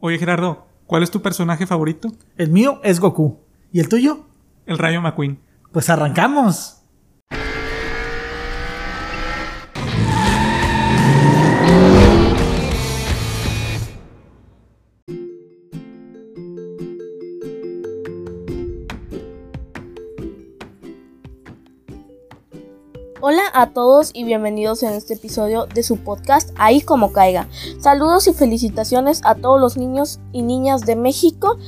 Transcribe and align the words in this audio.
Oye 0.00 0.18
Gerardo, 0.18 0.66
¿cuál 0.86 1.02
es 1.02 1.10
tu 1.10 1.22
personaje 1.22 1.66
favorito? 1.66 2.12
El 2.36 2.50
mío 2.50 2.80
es 2.84 3.00
Goku. 3.00 3.38
¿Y 3.72 3.80
el 3.80 3.88
tuyo? 3.88 4.26
El 4.66 4.78
Rayo 4.78 5.00
McQueen. 5.00 5.40
Pues 5.72 5.90
arrancamos. 5.90 6.77
A 23.58 23.70
todos 23.70 24.12
y 24.14 24.22
bienvenidos 24.22 24.84
en 24.84 24.92
este 24.92 25.14
episodio 25.14 25.66
de 25.66 25.82
su 25.82 25.96
podcast 25.96 26.50
Ahí 26.58 26.80
como 26.80 27.10
caiga. 27.10 27.48
Saludos 27.80 28.28
y 28.28 28.32
felicitaciones 28.32 29.20
a 29.24 29.34
todos 29.34 29.60
los 29.60 29.76
niños 29.76 30.20
y 30.30 30.42
niñas 30.42 30.82
de 30.82 30.94
México 30.94 31.58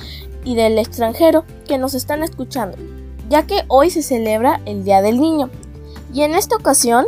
y 0.45 0.55
del 0.55 0.77
extranjero 0.77 1.43
que 1.67 1.77
nos 1.77 1.93
están 1.93 2.23
escuchando, 2.23 2.77
ya 3.27 3.45
que 3.45 3.65
hoy 3.67 3.89
se 3.89 4.03
celebra 4.03 4.61
el 4.65 4.85
Día 4.85 5.01
del 5.01 5.19
Niño. 5.19 5.49
Y 6.13 6.21
en 6.21 6.33
esta 6.33 6.55
ocasión, 6.55 7.07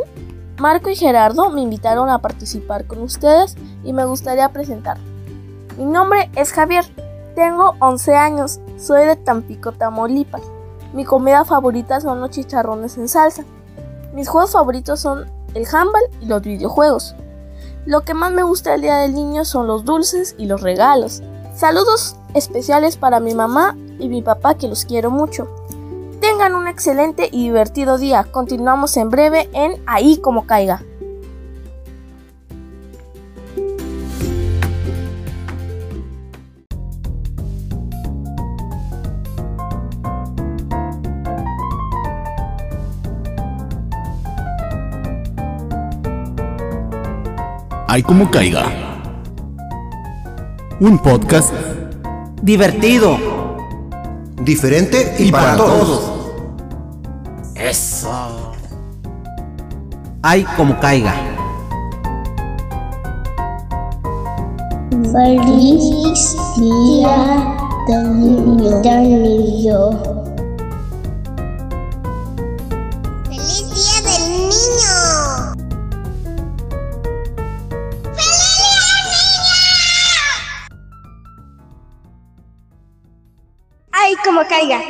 Marco 0.58 0.90
y 0.90 0.96
Gerardo 0.96 1.48
me 1.48 1.62
invitaron 1.62 2.10
a 2.10 2.18
participar 2.18 2.86
con 2.86 3.00
ustedes 3.00 3.56
y 3.84 3.94
me 3.94 4.04
gustaría 4.04 4.50
presentar. 4.50 4.98
Mi 5.78 5.86
nombre 5.86 6.30
es 6.36 6.52
Javier, 6.52 6.84
tengo 7.34 7.74
11 7.80 8.16
años, 8.16 8.60
soy 8.76 9.06
de 9.06 9.16
Tampico, 9.16 9.72
Tamaulipas. 9.72 10.42
Mi 10.92 11.06
comida 11.06 11.46
favorita 11.46 12.02
son 12.02 12.20
los 12.20 12.28
chicharrones 12.28 12.98
en 12.98 13.08
salsa. 13.08 13.46
Mis 14.14 14.28
juegos 14.28 14.52
favoritos 14.52 15.00
son 15.00 15.26
el 15.54 15.66
handball 15.66 16.02
y 16.20 16.26
los 16.26 16.40
videojuegos. 16.40 17.16
Lo 17.84 18.02
que 18.02 18.14
más 18.14 18.32
me 18.32 18.44
gusta 18.44 18.74
el 18.74 18.80
Día 18.80 18.98
del 18.98 19.14
Niño 19.14 19.44
son 19.44 19.66
los 19.66 19.84
dulces 19.84 20.36
y 20.38 20.46
los 20.46 20.62
regalos. 20.62 21.22
Saludos 21.54 22.16
especiales 22.32 22.96
para 22.96 23.18
mi 23.18 23.34
mamá 23.34 23.76
y 23.98 24.08
mi 24.08 24.22
papá 24.22 24.54
que 24.54 24.68
los 24.68 24.84
quiero 24.84 25.10
mucho. 25.10 25.48
Tengan 26.20 26.54
un 26.54 26.68
excelente 26.68 27.28
y 27.30 27.44
divertido 27.44 27.98
día. 27.98 28.24
Continuamos 28.30 28.96
en 28.96 29.10
breve 29.10 29.50
en 29.52 29.82
Ahí 29.86 30.16
como 30.18 30.46
caiga. 30.46 30.82
Hay 47.94 48.02
como 48.02 48.28
caiga. 48.28 48.64
Un 50.80 50.98
podcast 50.98 51.54
divertido, 52.42 53.16
diferente 54.42 55.14
y, 55.16 55.30
para, 55.30 55.56
todos. 55.56 56.12
Eso. 57.54 58.52
Hay 60.22 60.42
como 60.56 60.76
caiga. 60.80 61.14
Feliz 65.12 66.36
día 66.58 67.54
del 67.86 69.22
niño. 69.22 70.13
Como 84.22 84.42
caiga. 84.46 84.80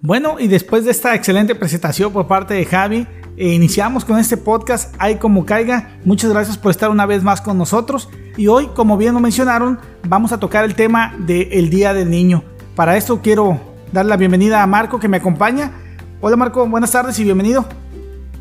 Bueno, 0.00 0.36
y 0.38 0.48
después 0.48 0.84
de 0.84 0.92
esta 0.92 1.14
excelente 1.14 1.54
presentación 1.54 2.12
por 2.12 2.26
parte 2.26 2.54
de 2.54 2.64
Javi, 2.64 3.06
eh, 3.36 3.52
iniciamos 3.52 4.04
con 4.04 4.18
este 4.18 4.36
podcast 4.36 4.94
Ahí 4.98 5.16
como 5.16 5.44
caiga. 5.44 5.98
Muchas 6.04 6.30
gracias 6.30 6.56
por 6.56 6.70
estar 6.70 6.90
una 6.90 7.06
vez 7.06 7.22
más 7.22 7.40
con 7.40 7.58
nosotros. 7.58 8.08
Y 8.36 8.46
hoy, 8.46 8.68
como 8.68 8.96
bien 8.96 9.14
lo 9.14 9.20
mencionaron, 9.20 9.78
vamos 10.08 10.32
a 10.32 10.40
tocar 10.40 10.64
el 10.64 10.74
tema 10.74 11.14
del 11.18 11.68
Día 11.70 11.92
del 11.92 12.08
Niño. 12.08 12.44
Para 12.74 12.96
esto 12.96 13.20
quiero 13.20 13.60
dar 13.92 14.06
la 14.06 14.16
bienvenida 14.16 14.62
a 14.62 14.66
Marco 14.66 14.98
que 14.98 15.08
me 15.08 15.18
acompaña. 15.18 15.72
Hola 16.20 16.36
Marco, 16.36 16.66
buenas 16.66 16.92
tardes 16.92 17.18
y 17.18 17.24
bienvenido. 17.24 17.66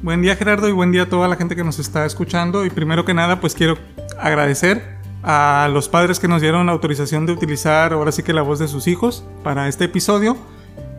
Buen 0.04 0.22
día 0.22 0.36
Gerardo 0.36 0.70
y 0.70 0.72
buen 0.74 0.92
día 0.92 1.04
a 1.04 1.10
toda 1.10 1.28
la 1.28 1.38
gente 1.38 1.56
que 1.56 1.64
nos 1.64 1.80
está 1.80 2.06
escuchando. 2.06 2.66
Y 2.66 2.70
primero 2.70 3.04
que 3.04 3.16
nada, 3.16 3.42
pues 3.42 3.56
quiero 3.56 3.80
agradecer 4.20 4.96
a 5.24 5.70
los 5.74 5.90
padres 5.90 6.20
que 6.20 6.28
nos 6.28 6.40
dieron 6.40 6.68
la 6.68 6.72
autorización 6.72 7.26
de 7.26 7.34
utilizar 7.34 7.94
ahora 7.94 8.12
sí 8.12 8.22
que 8.22 8.32
la 8.32 8.44
voz 8.44 8.60
de 8.60 8.68
sus 8.68 8.88
hijos 8.88 9.26
para 9.44 9.68
este 9.68 9.86
episodio. 9.86 10.38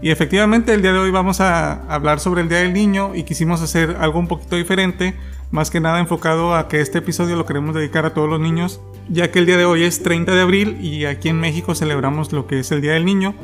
Y 0.03 0.10
efectivamente 0.10 0.75
el 0.75 0.82
día 0.82 0.92
de 0.92 0.98
hoy 0.98 1.12
vamos 1.12 1.41
a 1.41 1.84
hablar 1.92 2.19
sobre 2.19 2.42
el 2.42 2.48
Día 2.48 2.59
del 2.59 2.72
Niño 2.72 3.14
y 3.14 3.22
quisimos 3.22 3.62
hacer 3.62 3.97
algo 4.00 4.19
un 4.19 4.26
poquito 4.26 4.56
diferente, 4.56 5.15
más 5.53 5.70
que 5.70 5.80
nada 5.80 6.00
enfocado 6.00 6.56
a 6.56 6.66
que 6.66 6.80
este 6.80 6.98
episodio 6.98 7.36
lo 7.36 7.47
queremos 7.47 7.76
dedicar 7.76 8.04
a 8.04 8.15
todos 8.15 8.28
los 8.28 8.41
niños, 8.41 8.80
ya 9.09 9.30
que 9.30 9.38
el 9.38 9.47
día 9.47 9.56
de 9.56 9.65
hoy 9.65 9.84
es 9.84 10.03
30 10.03 10.34
de 10.34 10.41
abril 10.41 10.76
y 10.80 11.04
aquí 11.04 11.28
en 11.28 11.41
México 11.41 11.75
celebramos 11.75 12.32
lo 12.32 12.48
que 12.48 12.60
es 12.60 12.70
el 12.72 12.80
Día 12.80 12.92
del 12.92 13.04
Niño. 13.04 13.34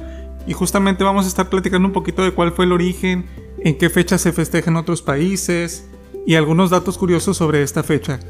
Y 0.47 0.53
justamente 0.53 1.04
vamos 1.04 1.25
a 1.25 1.28
estar 1.28 1.48
platicando 1.48 1.88
un 1.88 1.94
poquito 1.94 2.22
de 2.22 2.32
cuál 2.32 2.53
fue 2.53 2.66
el 2.66 2.72
origen, 2.72 3.25
en 3.64 3.76
qué 3.78 3.91
fecha 3.91 4.19
se 4.19 4.32
festeja 4.32 4.70
en 4.70 4.76
otros 4.76 5.02
países 5.02 5.88
y 6.26 6.36
algunos 6.36 6.70
datos 6.70 6.98
curiosos 6.98 7.38
sobre 7.38 7.62
esta 7.62 7.82
fecha. 7.82 8.20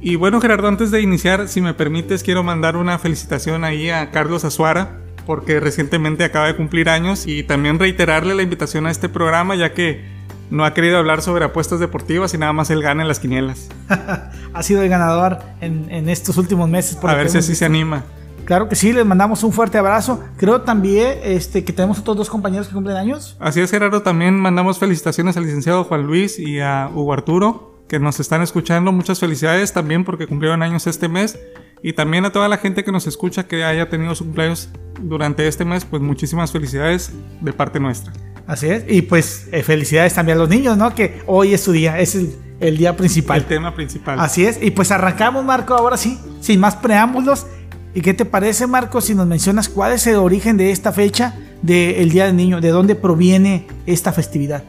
Y 0.00 0.16
bueno 0.16 0.40
Gerardo, 0.40 0.66
antes 0.66 0.90
de 0.90 1.00
iniciar, 1.00 1.48
si 1.48 1.60
me 1.60 1.72
permites, 1.72 2.24
quiero 2.24 2.42
mandar 2.42 2.76
una 2.76 2.98
felicitación 2.98 3.64
ahí 3.64 3.88
a 3.88 4.10
Carlos 4.10 4.44
Azuara, 4.44 4.98
porque 5.24 5.60
recientemente 5.60 6.24
acaba 6.24 6.48
de 6.48 6.56
cumplir 6.56 6.88
años 6.88 7.28
y 7.28 7.44
también 7.44 7.78
reiterarle 7.78 8.34
la 8.34 8.42
invitación 8.42 8.86
a 8.86 8.90
este 8.90 9.08
programa 9.08 9.54
ya 9.54 9.72
que 9.72 10.04
no 10.50 10.64
ha 10.64 10.74
querido 10.74 10.98
hablar 10.98 11.22
sobre 11.22 11.44
apuestas 11.44 11.78
deportivas 11.78 12.34
y 12.34 12.38
nada 12.38 12.52
más 12.52 12.68
él 12.70 12.82
gana 12.82 13.02
en 13.02 13.08
las 13.08 13.20
quinielas. 13.20 13.68
ha 14.52 14.62
sido 14.64 14.82
el 14.82 14.88
ganador 14.88 15.38
en, 15.60 15.88
en 15.90 16.08
estos 16.08 16.36
últimos 16.36 16.68
meses. 16.68 16.96
por 16.96 17.08
A 17.08 17.14
ver 17.14 17.30
si 17.30 17.38
así 17.38 17.54
se 17.54 17.64
anima. 17.64 18.04
Claro 18.52 18.68
que 18.68 18.76
sí, 18.76 18.92
les 18.92 19.06
mandamos 19.06 19.42
un 19.44 19.50
fuerte 19.50 19.78
abrazo. 19.78 20.22
Creo 20.36 20.60
también 20.60 21.20
este, 21.22 21.64
que 21.64 21.72
tenemos 21.72 21.98
otros 22.00 22.18
dos 22.18 22.28
compañeros 22.28 22.68
que 22.68 22.74
cumplen 22.74 22.98
años. 22.98 23.34
Así 23.40 23.62
es 23.62 23.70
Gerardo, 23.70 24.02
también 24.02 24.38
mandamos 24.38 24.78
felicitaciones 24.78 25.38
al 25.38 25.44
licenciado 25.44 25.84
Juan 25.84 26.02
Luis 26.02 26.38
y 26.38 26.60
a 26.60 26.90
Hugo 26.94 27.14
Arturo 27.14 27.82
que 27.88 27.98
nos 27.98 28.20
están 28.20 28.42
escuchando. 28.42 28.92
Muchas 28.92 29.20
felicidades 29.20 29.72
también 29.72 30.04
porque 30.04 30.26
cumplieron 30.26 30.62
años 30.62 30.86
este 30.86 31.08
mes. 31.08 31.38
Y 31.82 31.94
también 31.94 32.26
a 32.26 32.30
toda 32.30 32.46
la 32.46 32.58
gente 32.58 32.84
que 32.84 32.92
nos 32.92 33.06
escucha 33.06 33.48
que 33.48 33.64
haya 33.64 33.88
tenido 33.88 34.14
su 34.14 34.24
cumpleaños 34.24 34.68
durante 35.00 35.48
este 35.48 35.64
mes, 35.64 35.86
pues 35.86 36.02
muchísimas 36.02 36.52
felicidades 36.52 37.10
de 37.40 37.54
parte 37.54 37.80
nuestra. 37.80 38.12
Así 38.46 38.68
es. 38.68 38.84
Y 38.86 39.00
pues 39.00 39.48
eh, 39.50 39.62
felicidades 39.62 40.12
también 40.12 40.36
a 40.36 40.40
los 40.42 40.50
niños, 40.50 40.76
¿no? 40.76 40.94
Que 40.94 41.22
hoy 41.26 41.54
es 41.54 41.62
su 41.62 41.72
día, 41.72 41.98
es 41.98 42.14
el, 42.16 42.36
el 42.60 42.76
día 42.76 42.98
principal. 42.98 43.38
El 43.38 43.46
tema 43.46 43.74
principal. 43.74 44.20
Así 44.20 44.44
es. 44.44 44.62
Y 44.62 44.72
pues 44.72 44.90
arrancamos, 44.90 45.42
Marco, 45.42 45.72
ahora 45.72 45.96
sí, 45.96 46.20
sin 46.42 46.60
más 46.60 46.76
preámbulos. 46.76 47.46
¿Y 47.94 48.00
qué 48.00 48.14
te 48.14 48.24
parece, 48.24 48.66
Marco, 48.66 49.02
si 49.02 49.14
nos 49.14 49.26
mencionas 49.26 49.68
cuál 49.68 49.92
es 49.92 50.06
el 50.06 50.16
origen 50.16 50.56
de 50.56 50.70
esta 50.70 50.92
fecha 50.92 51.34
del 51.60 52.10
Día 52.10 52.24
del 52.24 52.36
Niño? 52.36 52.62
¿De 52.62 52.70
dónde 52.70 52.94
proviene 52.94 53.66
esta 53.84 54.12
festividad? 54.12 54.64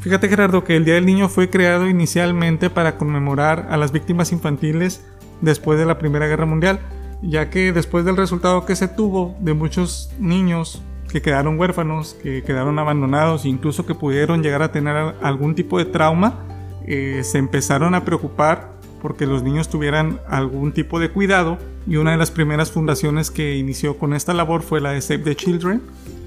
Fíjate 0.00 0.28
Gerardo 0.28 0.64
que 0.64 0.76
el 0.76 0.84
Día 0.86 0.94
del 0.94 1.04
Niño 1.04 1.28
fue 1.28 1.50
creado 1.50 1.86
inicialmente 1.88 2.70
para 2.70 2.96
conmemorar 2.96 3.68
a 3.70 3.76
las 3.76 3.92
víctimas 3.92 4.32
infantiles 4.32 5.04
después 5.42 5.78
de 5.78 5.84
la 5.84 5.98
Primera 5.98 6.26
Guerra 6.26 6.46
Mundial, 6.46 6.80
ya 7.22 7.50
que 7.50 7.72
después 7.72 8.06
del 8.06 8.16
resultado 8.16 8.64
que 8.64 8.76
se 8.76 8.88
tuvo 8.88 9.36
de 9.40 9.52
muchos 9.52 10.10
niños 10.18 10.82
que 11.10 11.20
quedaron 11.20 11.58
huérfanos, 11.58 12.16
que 12.22 12.42
quedaron 12.42 12.78
abandonados, 12.78 13.44
incluso 13.44 13.84
que 13.84 13.94
pudieron 13.94 14.42
llegar 14.42 14.62
a 14.62 14.72
tener 14.72 15.14
algún 15.22 15.54
tipo 15.54 15.78
de 15.78 15.84
trauma, 15.84 16.46
eh, 16.86 17.20
se 17.24 17.36
empezaron 17.38 17.94
a 17.94 18.04
preocupar 18.06 18.72
porque 19.02 19.26
los 19.26 19.42
niños 19.42 19.68
tuvieran 19.68 20.18
algún 20.28 20.72
tipo 20.72 20.98
de 20.98 21.10
cuidado 21.10 21.58
y 21.86 21.96
una 21.96 22.12
de 22.12 22.16
las 22.16 22.30
primeras 22.30 22.70
fundaciones 22.70 23.30
que 23.30 23.56
inició 23.56 23.98
con 23.98 24.14
esta 24.14 24.34
labor 24.34 24.62
fue 24.62 24.80
la 24.80 24.92
de 24.92 25.00
Save 25.00 25.24
the 25.24 25.36
Children. 25.36 25.82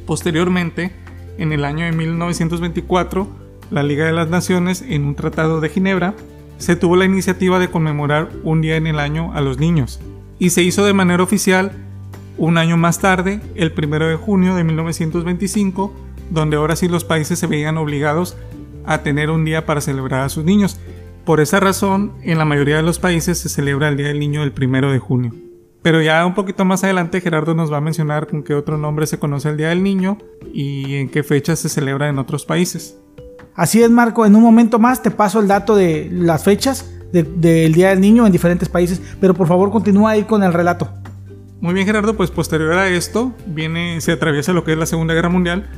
Posteriormente, 0.06 0.92
en 1.38 1.52
el 1.54 1.66
año 1.66 1.86
de 1.86 1.92
1924, 1.92 3.28
la 3.72 3.84
Liga 3.84 4.06
de 4.06 4.14
las 4.14 4.30
Naciones, 4.30 4.84
en 4.88 5.06
un 5.06 5.16
tratado 5.16 5.60
de 5.60 5.70
Ginebra, 5.70 6.14
se 6.58 6.76
tuvo 6.76 6.96
la 6.96 7.06
iniciativa 7.06 7.60
de 7.60 7.70
conmemorar 7.70 8.30
un 8.44 8.62
día 8.62 8.78
en 8.78 8.88
el 8.88 9.00
año 9.00 9.34
a 9.34 9.42
los 9.42 9.60
niños 9.60 10.00
y 10.40 10.52
se 10.52 10.64
hizo 10.64 10.86
de 10.86 10.94
manera 10.94 11.24
oficial 11.24 11.72
un 12.38 12.58
año 12.58 12.78
más 12.78 13.00
tarde, 13.00 13.42
el 13.56 13.74
1 13.76 14.08
de 14.08 14.16
junio 14.16 14.56
de 14.56 14.64
1925, 14.64 15.94
donde 16.30 16.58
ahora 16.58 16.76
sí 16.76 16.88
los 16.88 17.04
países 17.04 17.40
se 17.40 17.48
veían 17.48 17.78
obligados 17.78 18.38
a 18.86 19.00
tener 19.00 19.32
un 19.32 19.44
día 19.44 19.66
para 19.66 19.82
celebrar 19.82 20.22
a 20.22 20.30
sus 20.30 20.44
niños. 20.44 20.80
Por 21.26 21.42
esa 21.42 21.60
razón, 21.60 22.14
en 22.22 22.38
la 22.38 22.46
mayoría 22.46 22.78
de 22.78 22.84
los 22.84 23.00
países 23.00 23.40
se 23.40 23.50
celebra 23.50 23.90
el 23.90 23.98
Día 23.98 24.08
del 24.08 24.20
Niño 24.20 24.44
el 24.44 24.54
1 24.56 24.92
de 24.92 25.00
junio. 25.00 25.47
Pero 25.88 26.02
ya 26.02 26.26
un 26.26 26.34
poquito 26.34 26.66
más 26.66 26.84
adelante 26.84 27.22
Gerardo 27.22 27.56
nos 27.56 27.72
va 27.72 27.78
a 27.78 27.80
mencionar 27.80 28.28
con 28.28 28.44
qué 28.44 28.54
otro 28.54 28.78
nombre 28.78 29.08
se 29.08 29.20
conoce 29.20 29.48
el 29.48 29.56
Día 29.56 29.70
del 29.70 29.82
Niño 29.84 30.18
y 30.54 30.96
en 30.96 31.08
qué 31.08 31.24
fecha 31.24 31.56
se 31.56 31.70
celebra 31.70 32.10
en 32.10 32.20
otros 32.20 32.44
países. 32.44 32.98
Así 33.56 33.82
es, 33.82 33.90
Marco. 33.90 34.26
En 34.26 34.36
un 34.36 34.44
momento 34.44 34.80
más 34.80 35.02
te 35.02 35.12
paso 35.12 35.40
el 35.40 35.48
dato 35.48 35.78
de 35.78 36.10
las 36.12 36.44
fechas 36.44 36.92
de- 37.14 37.24
del 37.24 37.72
Día 37.74 37.92
del 37.92 38.02
Niño 38.02 38.26
en 38.26 38.34
diferentes 38.34 38.68
países. 38.68 39.02
Pero 39.22 39.34
por 39.34 39.48
favor, 39.48 39.72
continúa 39.72 40.12
ahí 40.12 40.24
con 40.24 40.44
el 40.44 40.52
relato. 40.52 40.90
Muy 41.62 41.74
bien, 41.74 41.88
Gerardo, 41.88 42.18
pues 42.18 42.32
posterior 42.32 42.74
a 42.74 42.90
esto 42.90 43.32
viene, 43.46 44.02
se 44.02 44.12
atraviesa 44.12 44.52
lo 44.52 44.66
que 44.66 44.74
es 44.74 44.78
la 44.78 44.88
Segunda 44.88 45.14
Guerra 45.14 45.30
Mundial 45.30 45.70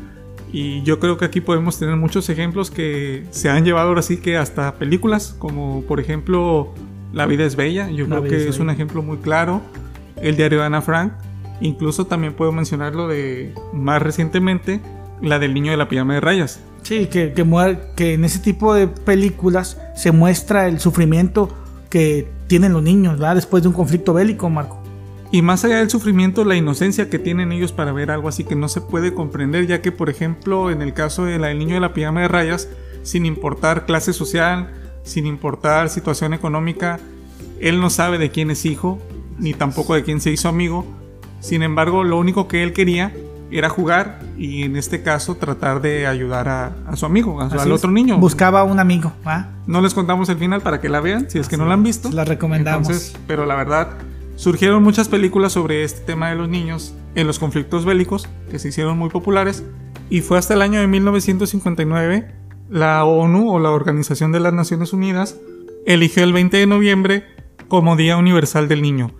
y 0.52 0.82
yo 0.82 1.00
creo 1.00 1.20
que 1.20 1.26
aquí 1.26 1.40
podemos 1.40 1.78
tener 1.78 1.96
muchos 1.98 2.28
ejemplos 2.30 2.72
que 2.72 3.28
se 3.30 3.48
han 3.52 3.64
llevado 3.64 3.90
ahora 3.90 4.02
sí 4.02 4.18
que 4.18 4.38
hasta 4.38 4.74
películas, 4.74 5.36
como 5.38 5.84
por 5.84 6.00
ejemplo 6.00 6.74
La 7.14 7.28
vida 7.28 7.46
es 7.46 7.56
bella, 7.56 7.92
yo 7.92 8.08
La 8.08 8.18
creo 8.18 8.30
que 8.32 8.38
es 8.38 8.46
es 8.48 8.60
un 8.60 8.72
ejemplo 8.72 9.04
muy 9.04 9.18
claro, 9.18 9.62
El 10.22 10.36
diario 10.36 10.60
de 10.60 10.66
Ana 10.66 10.82
Frank, 10.82 11.14
incluso 11.62 12.06
también 12.06 12.34
puedo 12.34 12.52
mencionar 12.52 12.96
lo 12.96 13.08
de 13.08 13.54
más 13.74 14.02
recientemente, 14.02 14.80
la 15.22 15.40
del 15.40 15.54
niño 15.54 15.72
de 15.72 15.78
la 15.78 15.90
pijama 15.90 16.14
de 16.16 16.22
rayas. 16.22 16.60
Sí, 16.84 17.08
que, 17.08 17.34
que, 17.34 18.14
en 18.14 18.26
ese 18.26 18.40
tipo 18.40 18.74
de 18.74 18.88
películas 18.88 19.80
se 19.96 20.12
muestra 20.12 20.68
el 20.68 20.80
sufrimiento 20.80 21.50
que 21.90 22.28
tienen 22.48 22.74
los 22.74 22.84
niños, 22.84 23.14
¿verdad? 23.14 23.36
Después 23.36 23.64
de 23.64 23.70
un 23.70 23.76
conflicto 23.76 24.14
bélico, 24.14 24.50
Marco. 24.50 24.80
Y 25.32 25.44
más 25.44 25.64
allá 25.64 25.78
del 25.78 25.90
sufrimiento, 25.90 26.44
la 26.44 26.56
inocencia 26.56 27.10
que 27.10 27.20
tienen 27.20 27.52
ellos 27.52 27.72
para 27.72 27.92
ver 27.92 28.10
algo 28.10 28.30
así 28.30 28.44
que 28.44 28.56
no 28.56 28.68
se 28.68 28.82
puede 28.82 29.14
comprender, 29.14 29.68
ya 29.68 29.82
que 29.82 29.92
por 29.92 30.10
ejemplo 30.10 30.72
en 30.72 30.82
el 30.82 30.94
caso 30.94 31.26
de 31.26 31.38
la 31.38 31.48
del 31.48 31.60
niño 31.60 31.76
de 31.76 31.82
la 31.82 31.94
pijama 31.94 32.22
de 32.22 32.28
rayas, 32.28 32.68
sin 33.04 33.28
importar 33.28 33.86
clase 33.86 34.12
social, 34.12 34.72
sin 35.04 35.28
importar 35.28 35.90
situación 35.90 36.34
económica, 36.34 37.00
él 37.60 37.80
no 37.80 37.92
sabe 37.92 38.18
de 38.18 38.32
quién 38.32 38.50
es 38.50 38.66
hijo, 38.66 39.00
ni 39.40 39.54
tampoco 39.54 39.94
de 39.96 40.04
quién 40.04 40.22
se 40.22 40.32
hizo 40.32 40.50
amigo. 40.50 40.86
Sin 41.40 41.64
embargo, 41.64 42.04
lo 42.04 42.18
único 42.18 42.48
que 42.48 42.64
él 42.64 42.74
quería 42.74 43.14
era 43.52 43.70
jugar 43.70 44.20
y 44.38 44.64
en 44.64 44.76
este 44.76 45.02
caso 45.02 45.36
tratar 45.36 45.82
de 45.82 46.06
ayudar 46.06 46.48
a, 46.50 46.72
a 46.88 46.96
su 46.96 47.06
amigo, 47.06 47.42
a 47.42 47.50
su- 47.50 47.56
Así 47.56 47.66
al 47.66 47.72
otro 47.72 47.90
niño. 47.92 48.18
Buscaba 48.20 48.64
un 48.64 48.80
amigo, 48.80 49.14
¿va? 49.28 49.50
No 49.66 49.82
les 49.82 49.94
contamos 49.94 50.30
el 50.30 50.38
final 50.38 50.62
para 50.62 50.80
que 50.82 50.90
la 50.90 51.00
vean, 51.00 51.30
si 51.30 51.40
es 51.40 51.48
que 51.48 51.58
no 51.58 51.66
la 51.66 51.74
han 51.74 51.84
visto. 51.84 52.12
La 52.12 52.26
recomendamos. 52.26 52.88
Entonces, 52.88 53.18
pero 53.26 53.46
la 53.48 53.56
verdad, 53.56 53.90
surgieron 54.36 54.84
muchas 54.84 55.08
películas 55.08 55.54
sobre 55.54 55.84
este 55.84 56.02
tema 56.02 56.30
de 56.30 56.36
los 56.36 56.48
niños 56.48 56.94
en 57.16 57.26
los 57.26 57.40
conflictos 57.40 57.86
bélicos 57.86 58.28
que 58.52 58.60
se 58.60 58.68
hicieron 58.70 58.98
muy 59.00 59.10
populares. 59.10 59.64
Y 60.12 60.22
fue 60.22 60.38
hasta 60.38 60.54
el 60.54 60.62
año 60.62 60.80
de 60.80 60.88
1959 60.88 62.32
la 62.70 63.04
ONU 63.04 63.52
o 63.52 63.60
la 63.60 63.72
Organización 63.72 64.32
de 64.32 64.40
las 64.40 64.54
Naciones 64.54 64.94
Unidas 64.94 65.36
eligió 65.88 66.24
el 66.24 66.34
20 66.34 66.58
de 66.58 66.68
noviembre 66.68 67.24
como 67.68 67.96
Día 67.96 68.16
Universal 68.18 68.68
del 68.68 68.82
Niño. 68.84 69.12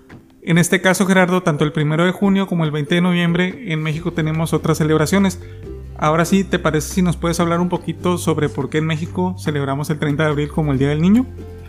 En 0.50 0.58
este 0.58 0.82
caso, 0.82 1.06
Gerardo, 1.06 1.44
tanto 1.44 1.64
el 1.64 1.72
1 1.76 2.06
de 2.06 2.12
junio 2.12 2.48
como 2.48 2.66
el 2.66 2.72
20 2.72 2.96
de 2.96 3.02
noviembre 3.02 3.72
en 3.72 3.84
México 3.84 4.14
tenemos 4.14 4.52
otras 4.52 4.80
celebraciones. 4.80 5.40
Ahora 5.96 6.26
sí, 6.26 6.44
¿te 6.44 6.58
parece 6.58 6.92
si 6.92 7.02
nos 7.04 7.18
puedes 7.18 7.40
hablar 7.40 7.60
un 7.60 7.70
poquito 7.70 8.18
sobre 8.18 8.50
por 8.50 8.68
qué 8.68 8.80
en 8.80 8.88
México 8.88 9.36
celebramos 9.38 9.92
el 9.92 10.00
30 10.00 10.24
de 10.24 10.30
abril 10.30 10.50
como 10.50 10.72
el 10.72 10.80
Día 10.80 10.90
del 10.90 11.04
Niño? 11.04 11.28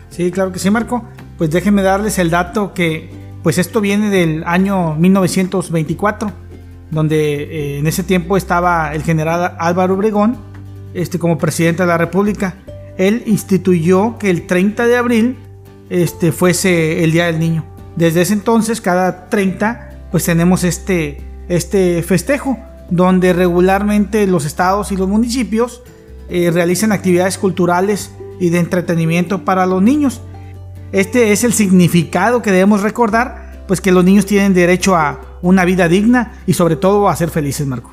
Sí, 0.09 0.31
claro 0.31 0.51
que 0.51 0.57
sí, 0.57 0.71
Marco. 0.71 1.03
Pues 1.37 1.51
déjenme 1.51 1.83
darles 1.83 2.17
el 2.17 2.31
dato 2.31 2.73
que, 2.73 3.11
pues 3.43 3.59
esto 3.59 3.81
viene 3.81 4.09
del 4.09 4.43
año 4.47 4.95
1924, 4.95 6.31
donde 6.89 7.43
eh, 7.43 7.77
en 7.77 7.85
ese 7.85 8.01
tiempo 8.01 8.35
estaba 8.35 8.95
el 8.95 9.03
general 9.03 9.57
Álvaro 9.59 9.93
Obregón, 9.93 10.37
este, 10.95 11.19
como 11.19 11.37
presidente 11.37 11.83
de 11.83 11.87
la 11.87 11.99
República. 11.99 12.55
Él 12.97 13.21
instituyó 13.27 14.17
que 14.17 14.31
el 14.31 14.47
30 14.47 14.87
de 14.87 14.97
abril 14.97 15.37
este, 15.91 16.31
fuese 16.31 17.03
el 17.03 17.11
Día 17.11 17.27
del 17.27 17.37
Niño. 17.37 17.70
Desde 17.95 18.21
ese 18.21 18.33
entonces, 18.33 18.81
cada 18.81 19.29
30, 19.29 20.07
pues 20.11 20.25
tenemos 20.25 20.63
este, 20.63 21.21
este 21.49 22.03
festejo, 22.03 22.57
donde 22.89 23.33
regularmente 23.33 24.27
los 24.27 24.45
estados 24.45 24.91
y 24.91 24.97
los 24.97 25.07
municipios 25.07 25.81
eh, 26.29 26.51
realizan 26.51 26.91
actividades 26.91 27.37
culturales 27.37 28.11
y 28.39 28.49
de 28.49 28.59
entretenimiento 28.59 29.43
para 29.45 29.65
los 29.65 29.81
niños. 29.81 30.21
Este 30.91 31.31
es 31.31 31.43
el 31.43 31.53
significado 31.53 32.41
que 32.41 32.51
debemos 32.51 32.81
recordar, 32.81 33.63
pues 33.67 33.79
que 33.79 33.91
los 33.91 34.03
niños 34.03 34.25
tienen 34.25 34.53
derecho 34.53 34.95
a 34.95 35.21
una 35.41 35.63
vida 35.63 35.87
digna 35.87 36.33
y 36.45 36.53
sobre 36.53 36.75
todo 36.75 37.07
a 37.07 37.15
ser 37.15 37.29
felices, 37.29 37.65
Marco. 37.65 37.91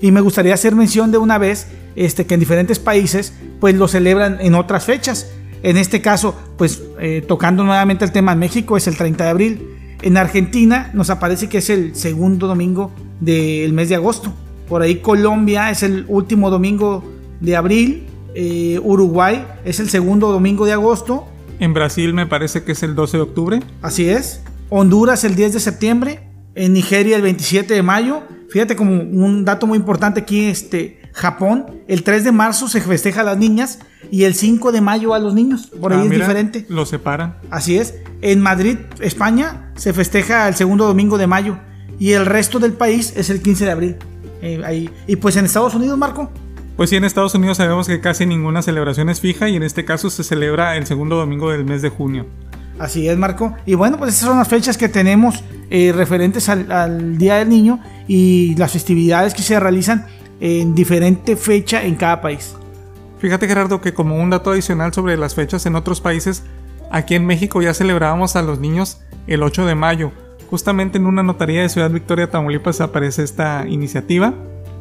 Y 0.00 0.12
me 0.12 0.20
gustaría 0.20 0.54
hacer 0.54 0.74
mención 0.74 1.10
de 1.10 1.18
una 1.18 1.38
vez 1.38 1.68
este, 1.96 2.26
que 2.26 2.34
en 2.34 2.40
diferentes 2.40 2.78
países 2.78 3.32
pues 3.60 3.74
lo 3.74 3.88
celebran 3.88 4.38
en 4.40 4.54
otras 4.54 4.84
fechas. 4.84 5.26
En 5.62 5.76
este 5.76 6.00
caso, 6.00 6.34
pues 6.56 6.82
eh, 7.00 7.24
tocando 7.26 7.64
nuevamente 7.64 8.04
el 8.04 8.12
tema 8.12 8.32
en 8.32 8.38
México 8.38 8.76
es 8.76 8.86
el 8.86 8.96
30 8.96 9.24
de 9.24 9.30
abril. 9.30 9.68
En 10.02 10.16
Argentina 10.16 10.90
nos 10.92 11.10
aparece 11.10 11.48
que 11.48 11.58
es 11.58 11.70
el 11.70 11.94
segundo 11.94 12.46
domingo 12.46 12.92
del 13.20 13.72
mes 13.72 13.88
de 13.88 13.94
agosto. 13.94 14.32
Por 14.68 14.82
ahí 14.82 14.96
Colombia 14.96 15.70
es 15.70 15.82
el 15.82 16.04
último 16.08 16.50
domingo 16.50 17.04
de 17.40 17.56
abril. 17.56 18.06
Eh, 18.34 18.78
Uruguay 18.82 19.46
es 19.64 19.80
el 19.80 19.88
segundo 19.88 20.30
domingo 20.30 20.66
de 20.66 20.72
agosto. 20.72 21.26
En 21.58 21.72
Brasil 21.72 22.12
me 22.12 22.26
parece 22.26 22.64
que 22.64 22.72
es 22.72 22.82
el 22.82 22.94
12 22.94 23.16
de 23.16 23.22
octubre. 23.22 23.60
Así 23.80 24.08
es. 24.08 24.42
Honduras 24.68 25.24
el 25.24 25.34
10 25.34 25.54
de 25.54 25.60
septiembre. 25.60 26.20
En 26.54 26.72
Nigeria 26.72 27.16
el 27.16 27.22
27 27.22 27.72
de 27.72 27.82
mayo. 27.82 28.22
Fíjate 28.50 28.76
como 28.76 28.92
un 28.92 29.44
dato 29.44 29.66
muy 29.66 29.78
importante 29.78 30.20
aquí, 30.20 30.44
este, 30.44 31.00
Japón, 31.12 31.82
el 31.88 32.02
3 32.02 32.24
de 32.24 32.32
marzo 32.32 32.68
se 32.68 32.80
festeja 32.80 33.22
a 33.22 33.24
las 33.24 33.38
niñas 33.38 33.80
y 34.10 34.24
el 34.24 34.34
5 34.34 34.72
de 34.72 34.80
mayo 34.80 35.14
a 35.14 35.18
los 35.18 35.34
niños. 35.34 35.66
Por 35.80 35.92
ahí 35.92 36.00
Ah, 36.00 36.04
es 36.04 36.08
mira, 36.10 36.26
diferente. 36.26 36.66
Lo 36.68 36.86
separan. 36.86 37.36
Así 37.50 37.78
es. 37.78 37.94
En 38.22 38.40
Madrid, 38.40 38.78
España, 39.00 39.70
se 39.76 39.92
festeja 39.92 40.48
el 40.48 40.54
segundo 40.54 40.86
domingo 40.86 41.18
de 41.18 41.26
mayo 41.26 41.58
y 41.98 42.12
el 42.12 42.26
resto 42.26 42.58
del 42.58 42.72
país 42.72 43.12
es 43.16 43.30
el 43.30 43.42
15 43.42 43.64
de 43.64 43.70
abril. 43.70 43.96
Eh, 44.42 44.60
ahí. 44.64 44.90
Y 45.06 45.16
pues 45.16 45.36
en 45.36 45.44
Estados 45.46 45.74
Unidos, 45.74 45.96
Marco, 45.98 46.30
Pues 46.76 46.90
sí, 46.90 46.96
en 46.96 47.04
Estados 47.04 47.34
Unidos 47.34 47.56
sabemos 47.56 47.86
que 47.86 48.00
casi 48.00 48.26
ninguna 48.26 48.60
celebración 48.60 49.08
es 49.08 49.20
fija 49.20 49.48
y 49.48 49.56
en 49.56 49.62
este 49.62 49.84
caso 49.86 50.10
se 50.10 50.22
celebra 50.24 50.76
el 50.76 50.86
segundo 50.86 51.16
domingo 51.16 51.50
del 51.50 51.64
mes 51.64 51.80
de 51.82 51.88
junio. 51.88 52.26
Así 52.78 53.08
es, 53.08 53.16
Marco. 53.16 53.54
Y 53.64 53.74
bueno, 53.74 53.96
pues 53.96 54.14
esas 54.14 54.28
son 54.28 54.36
las 54.38 54.48
fechas 54.48 54.76
que 54.76 54.90
tenemos 54.90 55.42
eh, 55.70 55.92
referentes 55.96 56.50
al, 56.50 56.70
al 56.70 57.16
Día 57.16 57.36
del 57.36 57.48
Niño 57.48 57.80
y 58.06 58.54
las 58.56 58.72
festividades 58.72 59.32
que 59.32 59.40
se 59.40 59.58
realizan 59.58 60.04
en 60.40 60.74
diferente 60.74 61.36
fecha 61.36 61.82
en 61.82 61.94
cada 61.94 62.20
país. 62.20 62.54
Fíjate 63.18 63.48
Gerardo 63.48 63.80
que 63.80 63.94
como 63.94 64.16
un 64.16 64.30
dato 64.30 64.50
adicional 64.50 64.92
sobre 64.92 65.16
las 65.16 65.34
fechas 65.34 65.64
en 65.66 65.76
otros 65.76 66.00
países, 66.00 66.44
aquí 66.90 67.14
en 67.14 67.26
México 67.26 67.62
ya 67.62 67.74
celebrábamos 67.74 68.36
a 68.36 68.42
los 68.42 68.60
niños 68.60 69.00
el 69.26 69.42
8 69.42 69.66
de 69.66 69.74
mayo. 69.74 70.12
Justamente 70.50 70.98
en 70.98 71.06
una 71.06 71.22
notaría 71.22 71.62
de 71.62 71.68
Ciudad 71.68 71.90
Victoria, 71.90 72.30
Tamaulipas 72.30 72.80
aparece 72.80 73.22
esta 73.22 73.66
iniciativa 73.66 74.34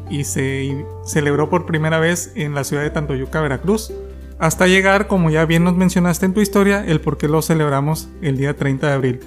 y 0.10 0.26
se 0.26 0.86
celebró 1.06 1.50
por 1.50 1.66
primera 1.66 2.00
vez 2.00 2.32
en 2.36 2.54
la 2.54 2.64
ciudad 2.64 2.84
de 2.84 2.92
Tantoyuca, 2.92 3.42
Veracruz. 3.42 3.92
Hasta 4.38 4.68
llegar, 4.68 5.08
como 5.08 5.30
ya 5.30 5.46
bien 5.46 5.64
nos 5.64 5.76
mencionaste 5.76 6.26
en 6.26 6.34
tu 6.34 6.42
historia, 6.42 6.86
el 6.86 7.02
por 7.02 7.18
qué 7.18 7.28
lo 7.28 7.42
celebramos 7.42 8.10
el 8.22 8.38
día 8.38 8.56
30 8.56 8.88
de 8.88 8.94
abril. 8.94 9.20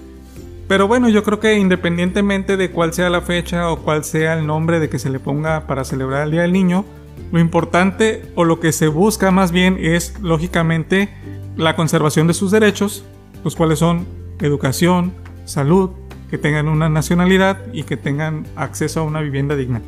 Pero 0.69 0.87
bueno, 0.87 1.09
yo 1.09 1.25
creo 1.25 1.41
que 1.41 1.55
independientemente 1.55 2.59
de 2.59 2.71
cuál 2.71 2.93
sea 2.93 3.09
la 3.09 3.23
fecha 3.23 3.71
o 3.71 3.79
cuál 3.79 4.05
sea 4.05 4.35
el 4.35 4.47
nombre 4.47 4.81
de 4.81 4.91
que 4.91 4.99
se 4.99 5.09
le 5.09 5.19
ponga 5.19 5.67
para 5.67 5.83
celebrar 5.83 6.25
el 6.25 6.31
Día 6.31 6.43
del 6.43 6.53
Niño, 6.53 6.85
lo 7.33 7.41
importante 7.41 8.23
o 8.35 8.45
lo 8.45 8.61
que 8.61 8.73
se 8.73 8.89
busca 8.89 9.31
más 9.31 9.53
bien 9.53 9.77
es, 9.81 10.19
lógicamente, 10.21 11.09
la 11.57 11.77
conservación 11.77 12.27
de 12.27 12.35
sus 12.35 12.51
derechos, 12.51 13.05
los 13.45 13.57
cuales 13.57 13.79
son 13.79 14.07
educación, 14.41 15.13
salud, 15.45 15.91
que 16.31 16.39
tengan 16.39 16.69
una 16.69 16.89
nacionalidad 16.89 17.59
y 17.73 17.85
que 17.85 17.97
tengan 17.97 18.47
acceso 18.57 19.01
a 19.01 19.03
una 19.03 19.21
vivienda 19.21 19.57
digna. 19.57 19.81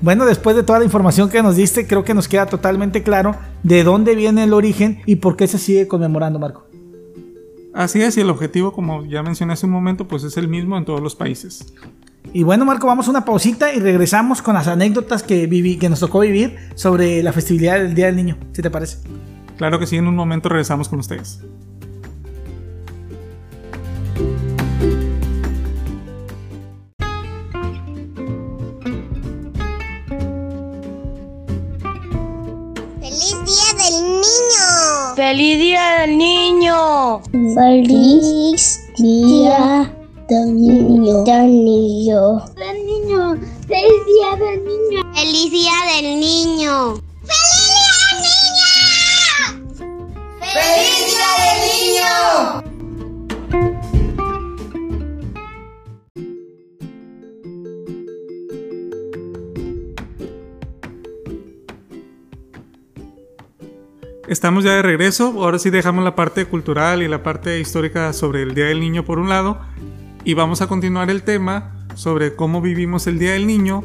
Bueno, 0.00 0.26
después 0.26 0.56
de 0.56 0.62
toda 0.62 0.78
la 0.80 0.84
información 0.84 1.30
que 1.30 1.42
nos 1.42 1.56
diste, 1.56 1.86
creo 1.86 2.04
que 2.04 2.14
nos 2.14 2.28
queda 2.28 2.46
totalmente 2.46 3.02
claro 3.02 3.36
de 3.62 3.84
dónde 3.84 4.14
viene 4.14 4.44
el 4.44 4.52
origen 4.52 5.02
y 5.06 5.16
por 5.16 5.36
qué 5.36 5.46
se 5.46 5.58
sigue 5.58 5.88
conmemorando, 5.88 6.38
Marco. 6.38 6.66
Así 7.72 8.02
es, 8.02 8.16
y 8.16 8.20
el 8.20 8.30
objetivo, 8.30 8.72
como 8.72 9.04
ya 9.04 9.22
mencioné 9.22 9.54
hace 9.54 9.66
un 9.66 9.72
momento, 9.72 10.06
pues 10.06 10.22
es 10.24 10.36
el 10.36 10.48
mismo 10.48 10.76
en 10.78 10.84
todos 10.84 11.00
los 11.00 11.16
países. 11.16 11.72
Y 12.32 12.42
bueno, 12.42 12.64
Marco, 12.64 12.86
vamos 12.86 13.06
a 13.06 13.10
una 13.10 13.24
pausita 13.24 13.72
y 13.72 13.78
regresamos 13.78 14.42
con 14.42 14.54
las 14.54 14.66
anécdotas 14.66 15.22
que, 15.22 15.46
viví, 15.46 15.76
que 15.76 15.88
nos 15.88 16.00
tocó 16.00 16.20
vivir 16.20 16.56
sobre 16.74 17.22
la 17.22 17.32
festividad 17.32 17.78
del 17.78 17.94
Día 17.94 18.06
del 18.06 18.16
Niño, 18.16 18.38
si 18.52 18.62
te 18.62 18.70
parece. 18.70 18.98
Claro 19.56 19.78
que 19.78 19.86
sí, 19.86 19.96
en 19.96 20.08
un 20.08 20.16
momento 20.16 20.48
regresamos 20.48 20.88
con 20.88 20.98
ustedes. 20.98 21.40
¡Feliz 35.14 35.58
Día 35.58 36.00
del 36.00 36.18
Niño! 36.18 37.20
¡Feliz 37.54 38.80
Día 38.98 39.93
del 40.28 40.54
Niño! 40.54 41.24
Feliz 41.24 41.24
Día 41.24 41.40
del 41.40 41.64
Niño. 41.64 42.38
Del 42.56 42.86
Niño. 42.86 43.34
¡Del 43.34 43.36
Niño! 43.36 43.36
¡Feliz 43.68 44.04
Día 44.06 44.30
del 44.38 44.64
Niño! 44.64 45.02
¡Feliz 45.14 45.50
Día 45.50 45.78
del 45.86 46.20
Niño! 46.20 46.94
¡Feliz 47.22 47.60
Día 47.64 47.84
del 47.90 48.18
Niño! 48.22 48.54
¡Feliz 50.40 51.02
Día 51.06 51.30
del 51.40 51.58
Niño! 51.68 52.04
Estamos 64.26 64.64
ya 64.64 64.72
de 64.72 64.82
regreso, 64.82 65.34
ahora 65.36 65.58
sí 65.58 65.68
dejamos 65.68 66.02
la 66.02 66.16
parte 66.16 66.46
cultural 66.46 67.02
y 67.02 67.08
la 67.08 67.22
parte 67.22 67.60
histórica 67.60 68.12
sobre 68.14 68.42
el 68.42 68.54
Día 68.54 68.64
del 68.64 68.80
Niño 68.80 69.04
por 69.04 69.18
un 69.18 69.28
lado 69.28 69.58
y 70.24 70.34
vamos 70.34 70.62
a 70.62 70.66
continuar 70.66 71.10
el 71.10 71.22
tema 71.22 71.72
sobre 71.94 72.34
cómo 72.34 72.62
vivimos 72.62 73.06
el 73.06 73.18
Día 73.18 73.32
del 73.32 73.46
Niño, 73.46 73.84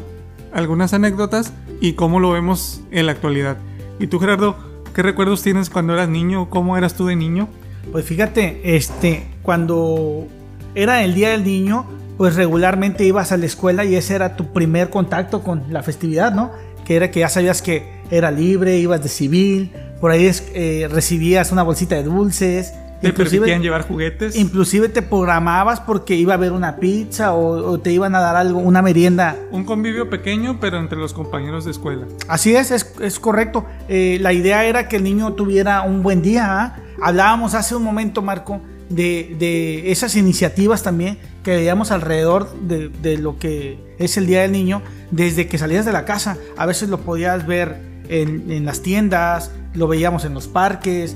algunas 0.53 0.93
anécdotas 0.93 1.53
y 1.81 1.93
cómo 1.93 2.19
lo 2.19 2.31
vemos 2.31 2.81
en 2.91 3.05
la 3.05 3.11
actualidad. 3.11 3.57
¿Y 3.99 4.07
tú 4.07 4.19
Gerardo, 4.19 4.55
qué 4.95 5.03
recuerdos 5.03 5.43
tienes 5.43 5.69
cuando 5.69 5.93
eras 5.93 6.07
niño? 6.07 6.49
¿Cómo 6.49 6.77
eras 6.77 6.95
tú 6.95 7.07
de 7.07 7.17
niño? 7.17 7.49
Pues 7.91 8.05
fíjate, 8.05 8.75
este, 8.75 9.27
cuando 9.41 10.27
era 10.75 11.03
el 11.03 11.13
Día 11.13 11.29
del 11.29 11.43
Niño, 11.43 11.85
pues 12.17 12.35
regularmente 12.35 13.03
ibas 13.03 13.31
a 13.31 13.37
la 13.37 13.45
escuela 13.45 13.83
y 13.83 13.95
ese 13.95 14.15
era 14.15 14.35
tu 14.35 14.53
primer 14.53 14.89
contacto 14.89 15.43
con 15.43 15.63
la 15.69 15.83
festividad, 15.83 16.33
¿no? 16.33 16.51
Que 16.85 16.95
era 16.95 17.11
que 17.11 17.19
ya 17.21 17.29
sabías 17.29 17.61
que 17.61 17.83
era 18.11 18.31
libre, 18.31 18.77
ibas 18.77 19.03
de 19.03 19.09
civil, 19.09 19.71
por 19.99 20.11
ahí 20.11 20.31
eh, 20.53 20.87
recibías 20.89 21.51
una 21.51 21.63
bolsita 21.63 21.95
de 21.95 22.03
dulces. 22.03 22.73
¿Te 23.01 23.13
permitían 23.13 23.61
llevar 23.61 23.87
juguetes? 23.87 24.35
Inclusive 24.35 24.89
te 24.89 25.01
programabas 25.01 25.79
porque 25.79 26.15
iba 26.15 26.33
a 26.33 26.37
haber 26.37 26.51
una 26.51 26.77
pizza 26.77 27.33
o, 27.33 27.79
te 27.79 27.91
iban 27.91 28.15
a 28.15 28.19
dar 28.19 28.35
algo, 28.35 28.59
una 28.59 28.81
merienda. 28.81 29.35
Un 29.51 29.63
convivio 29.63 30.09
pequeño, 30.09 30.59
pero 30.59 30.79
entre 30.79 30.97
los 30.97 31.13
compañeros 31.13 31.65
de 31.65 31.71
escuela. 31.71 32.05
Así 32.27 32.55
es, 32.55 32.71
es, 32.71 33.19
correcto. 33.19 33.65
Eh, 33.87 34.17
la 34.21 34.33
idea 34.33 34.65
era 34.65 34.87
que 34.87 34.97
el 34.97 35.03
niño 35.03 35.33
tuviera 35.33 35.81
un 35.83 36.03
buen 36.03 36.21
día. 36.21 36.61
¿ah? 36.61 36.75
Hablábamos 37.01 37.53
hace 37.53 37.75
un 37.75 37.83
momento, 37.83 38.21
Marco, 38.21 38.61
de, 38.89 39.35
de, 39.39 39.91
esas 39.91 40.15
iniciativas 40.15 40.83
también 40.83 41.19
que 41.43 41.51
veíamos 41.51 41.91
alrededor 41.91 42.51
de, 42.61 42.89
de, 42.89 43.17
lo 43.17 43.37
que 43.37 43.95
es 43.99 44.17
el 44.17 44.25
Día 44.27 44.41
del 44.41 44.51
Niño, 44.51 44.81
desde 45.11 45.47
que 45.47 45.57
salías 45.57 45.85
de 45.85 45.93
la 45.93 46.05
casa. 46.05 46.37
A 46.57 46.65
veces 46.65 46.89
lo 46.89 46.99
podías 46.99 47.47
ver 47.47 47.77
en, 48.09 48.51
en 48.51 48.65
las 48.65 48.81
tiendas, 48.81 49.51
lo 49.73 49.87
veíamos 49.87 50.25
en 50.25 50.33
los 50.33 50.47
parques, 50.47 51.15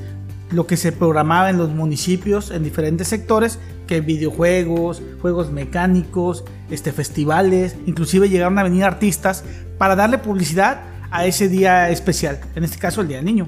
lo 0.53 0.67
que 0.67 0.77
se 0.77 0.91
programaba 0.91 1.50
en 1.50 1.57
los 1.57 1.69
municipios 1.69 2.51
en 2.51 2.63
diferentes 2.63 3.07
sectores, 3.07 3.60
que 3.88 4.01
videojuegos, 4.01 5.01
juegos 5.22 5.51
mecánicos, 5.51 6.45
este, 6.69 6.91
festivales, 6.91 7.75
inclusive 7.86 8.29
llegaron 8.29 8.57
a 8.60 8.63
venir 8.63 8.83
artistas 8.83 9.43
para 9.77 9.95
darle 9.95 10.17
publicidad 10.17 10.81
a 11.12 11.25
ese 11.25 11.50
día 11.50 11.89
especial, 11.89 12.39
en 12.55 12.63
este 12.63 12.77
caso 12.77 13.01
el 13.01 13.07
Día 13.07 13.17
del 13.17 13.25
Niño. 13.25 13.48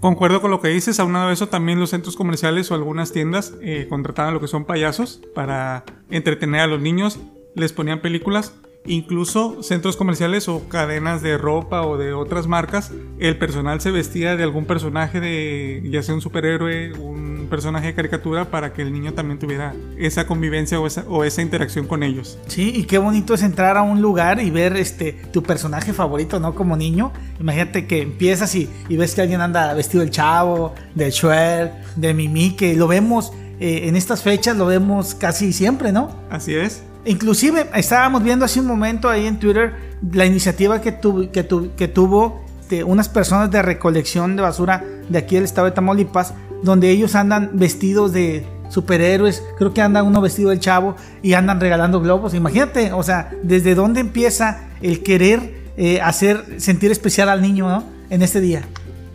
Concuerdo 0.00 0.42
con 0.42 0.50
lo 0.50 0.60
que 0.60 0.68
dices, 0.68 1.00
aunado 1.00 1.28
a 1.28 1.32
eso 1.32 1.48
también 1.48 1.80
los 1.80 1.90
centros 1.90 2.14
comerciales 2.14 2.70
o 2.70 2.74
algunas 2.74 3.10
tiendas 3.10 3.54
eh, 3.62 3.86
contrataban 3.88 4.34
lo 4.34 4.40
que 4.40 4.48
son 4.48 4.66
payasos 4.66 5.22
para 5.34 5.84
entretener 6.10 6.60
a 6.60 6.66
los 6.66 6.80
niños, 6.80 7.18
les 7.54 7.72
ponían 7.72 8.02
películas 8.02 8.54
Incluso 8.86 9.62
centros 9.62 9.96
comerciales 9.96 10.46
o 10.48 10.68
cadenas 10.68 11.22
de 11.22 11.38
ropa 11.38 11.82
o 11.82 11.96
de 11.96 12.12
otras 12.12 12.46
marcas, 12.46 12.92
el 13.18 13.38
personal 13.38 13.80
se 13.80 13.90
vestía 13.90 14.36
de 14.36 14.42
algún 14.42 14.66
personaje 14.66 15.20
de, 15.20 15.82
ya 15.90 16.02
sea 16.02 16.14
un 16.14 16.20
superhéroe, 16.20 16.92
un 16.92 17.46
personaje 17.48 17.86
de 17.88 17.94
caricatura, 17.94 18.50
para 18.50 18.74
que 18.74 18.82
el 18.82 18.92
niño 18.92 19.14
también 19.14 19.38
tuviera 19.38 19.74
esa 19.96 20.26
convivencia 20.26 20.78
o 20.78 20.86
esa, 20.86 21.04
o 21.08 21.24
esa 21.24 21.40
interacción 21.40 21.86
con 21.86 22.02
ellos. 22.02 22.38
Sí, 22.46 22.72
y 22.74 22.84
qué 22.84 22.98
bonito 22.98 23.32
es 23.32 23.42
entrar 23.42 23.78
a 23.78 23.82
un 23.82 24.02
lugar 24.02 24.40
y 24.40 24.50
ver 24.50 24.76
este 24.76 25.12
tu 25.32 25.42
personaje 25.42 25.94
favorito, 25.94 26.38
¿no? 26.38 26.54
Como 26.54 26.76
niño. 26.76 27.10
Imagínate 27.40 27.86
que 27.86 28.02
empiezas 28.02 28.54
y, 28.54 28.68
y 28.88 28.96
ves 28.96 29.14
que 29.14 29.22
alguien 29.22 29.40
anda 29.40 29.72
vestido 29.72 30.02
del 30.02 30.10
chavo, 30.10 30.74
del 30.94 31.10
Shrek, 31.10 31.72
de 31.96 32.12
Mimi, 32.12 32.50
que 32.50 32.74
lo 32.74 32.86
vemos 32.86 33.32
eh, 33.60 33.88
en 33.88 33.96
estas 33.96 34.22
fechas, 34.22 34.56
lo 34.56 34.66
vemos 34.66 35.14
casi 35.14 35.52
siempre, 35.52 35.92
¿no? 35.92 36.10
Así 36.30 36.54
es. 36.54 36.82
Inclusive 37.06 37.66
estábamos 37.74 38.22
viendo 38.22 38.44
hace 38.44 38.60
un 38.60 38.66
momento 38.66 39.08
ahí 39.08 39.26
en 39.26 39.38
Twitter 39.38 39.74
la 40.12 40.26
iniciativa 40.26 40.80
que, 40.80 40.98
que, 41.32 41.46
que 41.76 41.88
tuvo 41.88 42.44
unas 42.86 43.08
personas 43.08 43.50
de 43.50 43.62
recolección 43.62 44.36
de 44.36 44.42
basura 44.42 44.82
de 45.08 45.18
aquí 45.18 45.36
del 45.36 45.44
estado 45.44 45.66
de 45.66 45.72
Tamaulipas, 45.72 46.34
donde 46.62 46.90
ellos 46.90 47.14
andan 47.14 47.50
vestidos 47.52 48.12
de 48.12 48.46
superhéroes, 48.68 49.42
creo 49.58 49.72
que 49.74 49.82
anda 49.82 50.02
uno 50.02 50.20
vestido 50.20 50.50
del 50.50 50.60
chavo 50.60 50.96
y 51.22 51.34
andan 51.34 51.60
regalando 51.60 52.00
globos. 52.00 52.34
Imagínate, 52.34 52.92
o 52.92 53.02
sea, 53.02 53.30
desde 53.42 53.74
dónde 53.74 54.00
empieza 54.00 54.64
el 54.80 55.02
querer 55.02 55.72
eh, 55.76 56.00
hacer 56.00 56.60
sentir 56.60 56.90
especial 56.90 57.28
al 57.28 57.42
niño 57.42 57.68
¿no? 57.68 57.84
en 58.10 58.22
este 58.22 58.40
día. 58.40 58.62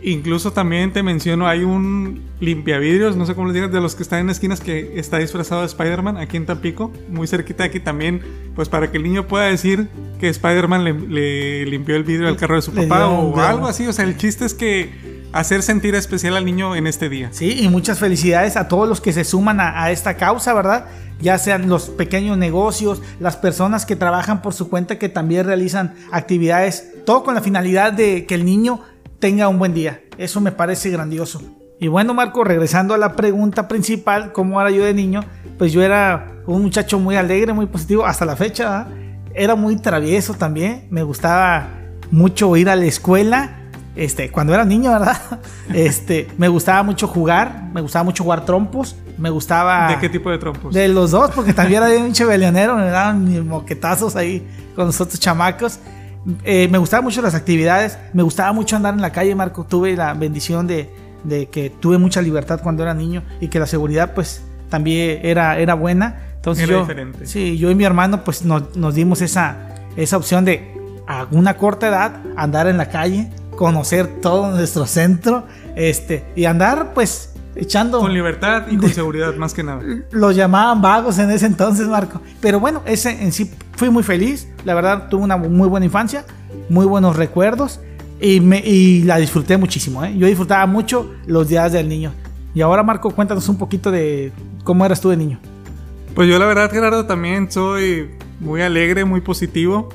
Incluso 0.02 0.52
también 0.52 0.92
te 0.92 1.02
menciono, 1.02 1.46
hay 1.46 1.62
un 1.62 2.22
limpiavidrios, 2.40 3.16
no 3.16 3.26
sé 3.26 3.34
cómo 3.34 3.48
les 3.48 3.54
digas, 3.54 3.70
de 3.70 3.80
los 3.80 3.94
que 3.94 4.02
están 4.02 4.20
en 4.20 4.30
esquinas 4.30 4.60
que 4.60 4.98
está 4.98 5.18
disfrazado 5.18 5.60
de 5.60 5.66
Spider-Man 5.66 6.16
aquí 6.16 6.38
en 6.38 6.46
Tampico, 6.46 6.90
muy 7.08 7.26
cerquita 7.26 7.64
de 7.64 7.68
aquí 7.68 7.80
también, 7.80 8.22
pues 8.54 8.68
para 8.68 8.90
que 8.90 8.96
el 8.96 9.02
niño 9.02 9.26
pueda 9.26 9.44
decir 9.44 9.88
que 10.18 10.28
Spider-Man 10.28 10.84
le, 10.84 11.66
limpió 11.66 11.96
el 11.96 12.04
vidrio 12.04 12.28
al 12.28 12.36
carro 12.36 12.56
de 12.56 12.62
su 12.62 12.72
papá 12.72 13.08
o 13.08 13.38
algo 13.40 13.66
así. 13.66 13.86
O 13.86 13.92
sea, 13.92 14.04
el 14.04 14.16
chiste 14.16 14.46
es 14.46 14.54
que 14.54 14.90
hacer 15.32 15.62
sentir 15.62 15.94
especial 15.94 16.36
al 16.36 16.44
niño 16.44 16.74
en 16.76 16.86
este 16.86 17.08
día. 17.08 17.28
Sí, 17.32 17.60
y 17.60 17.68
muchas 17.68 17.98
felicidades 17.98 18.56
a 18.56 18.68
todos 18.68 18.88
los 18.88 19.00
que 19.00 19.12
se 19.12 19.24
suman 19.24 19.60
a, 19.60 19.82
a 19.82 19.90
esta 19.90 20.16
causa, 20.16 20.54
¿verdad? 20.54 20.86
Ya 21.20 21.36
sean 21.38 21.68
los 21.68 21.90
pequeños 21.90 22.38
negocios, 22.38 23.02
las 23.20 23.36
personas 23.36 23.84
que 23.84 23.96
trabajan 23.96 24.40
por 24.40 24.54
su 24.54 24.70
cuenta, 24.70 24.98
que 24.98 25.10
también 25.10 25.46
realizan 25.46 25.94
actividades, 26.10 27.04
todo 27.04 27.22
con 27.22 27.34
la 27.34 27.42
finalidad 27.42 27.92
de 27.92 28.24
que 28.24 28.34
el 28.34 28.44
niño 28.44 28.80
tenga 29.20 29.46
un 29.48 29.58
buen 29.58 29.74
día. 29.74 30.00
Eso 30.18 30.40
me 30.40 30.50
parece 30.50 30.90
grandioso. 30.90 31.40
Y 31.78 31.88
bueno, 31.88 32.12
Marco, 32.12 32.42
regresando 32.42 32.94
a 32.94 32.98
la 32.98 33.14
pregunta 33.14 33.68
principal, 33.68 34.32
¿cómo 34.32 34.60
era 34.60 34.70
yo 34.70 34.84
de 34.84 34.92
niño? 34.92 35.20
Pues 35.56 35.72
yo 35.72 35.82
era 35.82 36.32
un 36.46 36.62
muchacho 36.62 36.98
muy 36.98 37.16
alegre, 37.16 37.52
muy 37.52 37.66
positivo, 37.66 38.04
hasta 38.04 38.24
la 38.24 38.36
fecha. 38.36 38.88
Era 39.34 39.54
muy 39.54 39.76
travieso 39.76 40.34
también. 40.34 40.86
Me 40.90 41.02
gustaba 41.02 41.68
mucho 42.10 42.54
ir 42.56 42.68
a 42.68 42.76
la 42.76 42.84
escuela. 42.84 43.56
Este, 43.96 44.30
cuando 44.30 44.54
era 44.54 44.64
niño, 44.64 44.90
¿verdad? 44.92 45.16
Este, 45.74 46.28
me 46.36 46.48
gustaba 46.48 46.82
mucho 46.82 47.06
jugar, 47.06 47.70
me 47.72 47.80
gustaba 47.80 48.04
mucho 48.04 48.24
jugar 48.24 48.44
trompos, 48.44 48.96
me 49.18 49.30
gustaba... 49.30 49.88
¿De 49.88 49.98
qué 49.98 50.08
tipo 50.08 50.30
de 50.30 50.38
trompos? 50.38 50.74
De 50.74 50.88
los 50.88 51.10
dos, 51.10 51.30
porque 51.32 51.52
también 51.52 51.82
era 51.82 52.02
un 52.02 52.12
cheveleonero, 52.12 52.76
me 52.76 52.90
daban 52.90 53.24
mis 53.24 53.42
moquetazos 53.44 54.16
ahí 54.16 54.46
con 54.74 54.86
los 54.86 55.00
otros 55.00 55.18
chamacos. 55.20 55.78
Eh, 56.44 56.68
me 56.70 56.78
gustaban 56.78 57.04
mucho 57.04 57.22
las 57.22 57.34
actividades, 57.34 57.98
me 58.12 58.22
gustaba 58.22 58.52
mucho 58.52 58.76
andar 58.76 58.94
en 58.94 59.00
la 59.00 59.12
calle, 59.12 59.34
Marco. 59.34 59.64
Tuve 59.64 59.96
la 59.96 60.14
bendición 60.14 60.66
de, 60.66 60.90
que 61.50 61.70
tuve 61.80 61.98
mucha 61.98 62.20
libertad 62.20 62.60
cuando 62.62 62.82
era 62.82 62.94
niño 62.94 63.22
y 63.40 63.48
que 63.48 63.58
la 63.58 63.66
seguridad 63.66 64.14
pues 64.14 64.42
también 64.68 65.20
era, 65.22 65.58
era 65.58 65.74
buena. 65.74 66.20
Entonces 66.36 66.68
yo, 66.68 66.80
diferente. 66.80 67.26
Sí, 67.26 67.58
yo 67.58 67.70
y 67.70 67.74
mi 67.74 67.84
hermano 67.84 68.24
pues 68.24 68.44
nos, 68.44 68.94
dimos 68.94 69.20
esa, 69.22 69.74
esa 69.96 70.16
opción 70.16 70.44
de 70.44 70.74
a 71.06 71.26
una 71.30 71.56
corta 71.56 71.88
edad 71.88 72.20
andar 72.36 72.66
en 72.66 72.76
la 72.76 72.88
calle, 72.88 73.30
conocer 73.56 74.20
todo 74.20 74.50
nuestro 74.50 74.86
centro 74.86 75.46
este, 75.76 76.24
y 76.36 76.44
andar 76.44 76.94
pues 76.94 77.29
echando... 77.54 78.00
Con 78.00 78.12
libertad 78.12 78.64
y 78.70 78.76
con 78.76 78.90
seguridad, 78.90 79.34
más 79.36 79.54
que 79.54 79.62
nada. 79.62 79.82
Los 80.10 80.36
llamaban 80.36 80.80
vagos 80.82 81.18
en 81.18 81.30
ese 81.30 81.46
entonces, 81.46 81.86
Marco. 81.88 82.20
Pero 82.40 82.60
bueno, 82.60 82.82
ese 82.86 83.22
en 83.22 83.32
sí 83.32 83.50
fui 83.72 83.90
muy 83.90 84.02
feliz. 84.02 84.48
La 84.64 84.74
verdad, 84.74 85.08
tuve 85.08 85.22
una 85.22 85.36
muy 85.36 85.68
buena 85.68 85.86
infancia, 85.86 86.24
muy 86.68 86.86
buenos 86.86 87.16
recuerdos 87.16 87.80
y, 88.20 88.40
me, 88.40 88.58
y 88.58 89.02
la 89.02 89.16
disfruté 89.16 89.56
muchísimo. 89.56 90.04
¿eh? 90.04 90.14
Yo 90.16 90.26
disfrutaba 90.26 90.66
mucho 90.66 91.12
los 91.26 91.48
días 91.48 91.72
del 91.72 91.88
niño. 91.88 92.12
Y 92.54 92.60
ahora, 92.60 92.82
Marco, 92.82 93.10
cuéntanos 93.10 93.48
un 93.48 93.58
poquito 93.58 93.90
de 93.90 94.32
cómo 94.64 94.84
eras 94.84 95.00
tú 95.00 95.10
de 95.10 95.16
niño. 95.16 95.38
Pues 96.14 96.28
yo 96.28 96.38
la 96.38 96.46
verdad, 96.46 96.70
Gerardo, 96.70 97.06
también 97.06 97.50
soy 97.50 98.10
muy 98.40 98.62
alegre, 98.62 99.04
muy 99.04 99.20
positivo. 99.20 99.88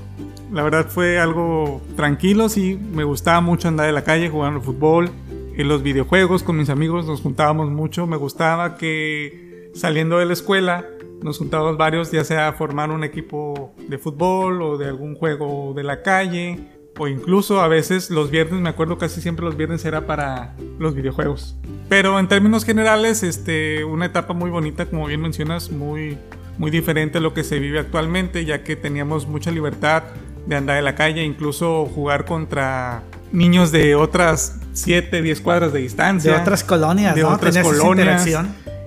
La 0.51 0.63
verdad 0.63 0.87
fue 0.87 1.19
algo 1.19 1.81
tranquilo, 1.95 2.47
sí, 2.47 2.79
me 2.93 3.03
gustaba 3.03 3.41
mucho 3.41 3.67
andar 3.67 3.89
en 3.89 3.95
la 3.95 4.03
calle 4.03 4.29
jugando 4.29 4.61
fútbol, 4.61 5.09
en 5.57 5.67
los 5.67 5.83
videojuegos 5.83 6.43
con 6.43 6.57
mis 6.57 6.69
amigos 6.69 7.05
nos 7.05 7.21
juntábamos 7.21 7.69
mucho. 7.69 8.07
Me 8.07 8.17
gustaba 8.17 8.77
que 8.77 9.71
saliendo 9.73 10.17
de 10.17 10.25
la 10.25 10.33
escuela 10.33 10.85
nos 11.21 11.37
juntábamos 11.37 11.77
varios, 11.77 12.11
ya 12.11 12.23
sea 12.23 12.49
a 12.49 12.53
formar 12.53 12.91
un 12.91 13.03
equipo 13.03 13.73
de 13.87 13.97
fútbol 13.97 14.61
o 14.61 14.77
de 14.77 14.87
algún 14.87 15.15
juego 15.15 15.73
de 15.75 15.83
la 15.83 16.01
calle. 16.01 16.59
O 16.97 17.07
incluso 17.07 17.61
a 17.61 17.67
veces 17.67 18.09
los 18.09 18.31
viernes, 18.31 18.61
me 18.61 18.69
acuerdo 18.69 18.97
casi 18.97 19.21
siempre 19.21 19.45
los 19.45 19.57
viernes 19.57 19.83
era 19.85 20.07
para 20.07 20.55
los 20.79 20.93
videojuegos. 20.93 21.57
Pero 21.89 22.19
en 22.19 22.27
términos 22.27 22.63
generales, 22.63 23.21
este, 23.23 23.83
una 23.83 24.05
etapa 24.05 24.33
muy 24.33 24.49
bonita, 24.49 24.85
como 24.85 25.07
bien 25.07 25.21
mencionas, 25.21 25.71
muy, 25.71 26.17
muy 26.57 26.71
diferente 26.71 27.17
a 27.17 27.21
lo 27.21 27.33
que 27.33 27.43
se 27.43 27.59
vive 27.59 27.79
actualmente, 27.79 28.45
ya 28.45 28.63
que 28.63 28.75
teníamos 28.75 29.27
mucha 29.27 29.51
libertad 29.51 30.03
de 30.47 30.55
andar 30.55 30.77
en 30.77 30.85
la 30.85 30.95
calle, 30.95 31.23
incluso 31.23 31.85
jugar 31.85 32.25
contra 32.25 33.03
niños 33.33 33.71
de 33.73 33.95
otras 33.95 34.61
7, 34.75 35.21
10 35.21 35.41
cuadras 35.41 35.73
de 35.73 35.79
distancia. 35.79 36.33
De 36.33 36.39
otras 36.39 36.63
colonias, 36.63 37.15
de 37.15 37.23
otras 37.23 37.57
colonias. 37.57 38.27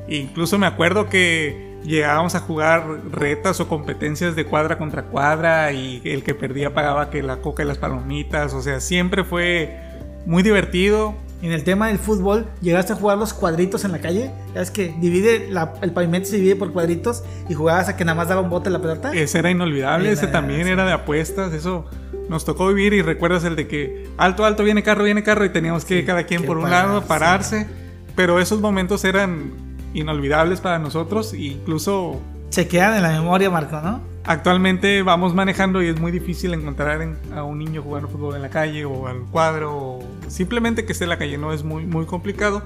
Incluso 0.09 0.59
me 0.59 0.66
acuerdo 0.66 1.09
que 1.09 1.68
llegábamos 1.85 2.35
a 2.35 2.40
jugar 2.40 2.85
retas 3.11 3.61
o 3.61 3.68
competencias 3.68 4.37
de 4.37 4.45
cuadra 4.45 4.78
contra 4.78 5.04
cuadra 5.04 5.73
y 5.73 6.02
el 6.04 6.23
que 6.23 6.35
perdía 6.35 6.75
pagaba 6.75 7.11
que 7.11 7.23
la 7.23 7.38
coca 7.38 7.62
y 7.62 7.66
las 7.66 7.78
palomitas. 7.78 8.54
O 8.54 8.62
sea, 8.62 8.80
siempre 8.80 9.25
fue 9.25 9.78
muy 10.26 10.42
divertido. 10.42 11.14
En 11.40 11.52
el 11.52 11.62
tema 11.62 11.87
del 11.87 11.99
fútbol, 11.99 12.47
¿llegaste 12.61 12.92
a 12.92 12.97
jugar 12.97 13.16
los 13.16 13.33
cuadritos 13.33 13.85
en 13.85 13.92
la 13.92 14.00
calle? 14.00 14.33
es 14.57 14.73
que 14.73 14.92
divide 14.99 15.49
el 15.83 15.92
pavimento 15.92 16.28
se 16.28 16.37
divide 16.37 16.57
por 16.57 16.73
cuadritos 16.73 17.23
y 17.49 17.54
jugabas 17.54 17.88
a 17.88 17.97
que 17.97 18.04
nada 18.04 18.16
más 18.16 18.28
daba 18.28 18.40
un 18.40 18.50
bote 18.50 18.71
la 18.71 18.80
pelota. 18.80 19.12
Ese 19.12 19.38
era 19.38 19.49
inolvidable, 19.49 20.11
ese 20.11 20.26
también 20.26 20.66
era 20.66 20.85
de 20.85 20.92
apuestas, 20.92 21.52
eso 21.52 21.85
nos 22.28 22.44
tocó 22.44 22.68
vivir 22.68 22.92
y 22.92 23.02
recuerdas 23.02 23.44
el 23.44 23.56
de 23.56 23.66
que 23.66 24.08
alto, 24.16 24.44
alto, 24.44 24.64
viene 24.64 24.82
carro, 24.82 25.04
viene 25.04 25.23
carro 25.23 25.44
y 25.44 25.50
teníamos 25.50 25.85
que 25.85 26.04
cada 26.04 26.25
quien 26.25 26.44
por 26.44 26.58
un 26.58 26.70
lado 26.70 27.02
pararse. 27.02 27.66
Pero 28.14 28.40
esos 28.40 28.61
momentos 28.61 29.04
eran 29.04 29.52
inolvidables 29.94 30.61
para 30.61 30.78
nosotros 30.78 31.32
e 31.32 31.38
incluso... 31.38 32.20
Se 32.50 32.66
quedan 32.66 32.97
en 32.97 33.02
la 33.02 33.11
memoria, 33.11 33.50
Marco, 33.50 33.80
¿no? 33.80 34.00
Actualmente 34.25 35.02
vamos 35.02 35.35
manejando 35.35 35.82
y 35.82 35.88
es 35.88 35.99
muy 35.99 36.12
difícil 36.12 36.52
encontrar 36.52 37.00
a 37.35 37.44
un 37.44 37.58
niño 37.58 37.82
jugando 37.82 38.08
fútbol 38.08 38.37
en 38.37 38.42
la 38.42 38.50
calle 38.50 38.85
o 38.85 39.06
al 39.06 39.20
cuadro 39.30 39.75
o 39.75 40.04
simplemente 40.28 40.85
que 40.85 40.92
esté 40.92 41.04
en 41.04 41.11
la 41.11 41.18
calle, 41.18 41.38
no 41.38 41.52
es 41.52 41.64
muy, 41.64 41.87
muy 41.87 42.04
complicado. 42.04 42.62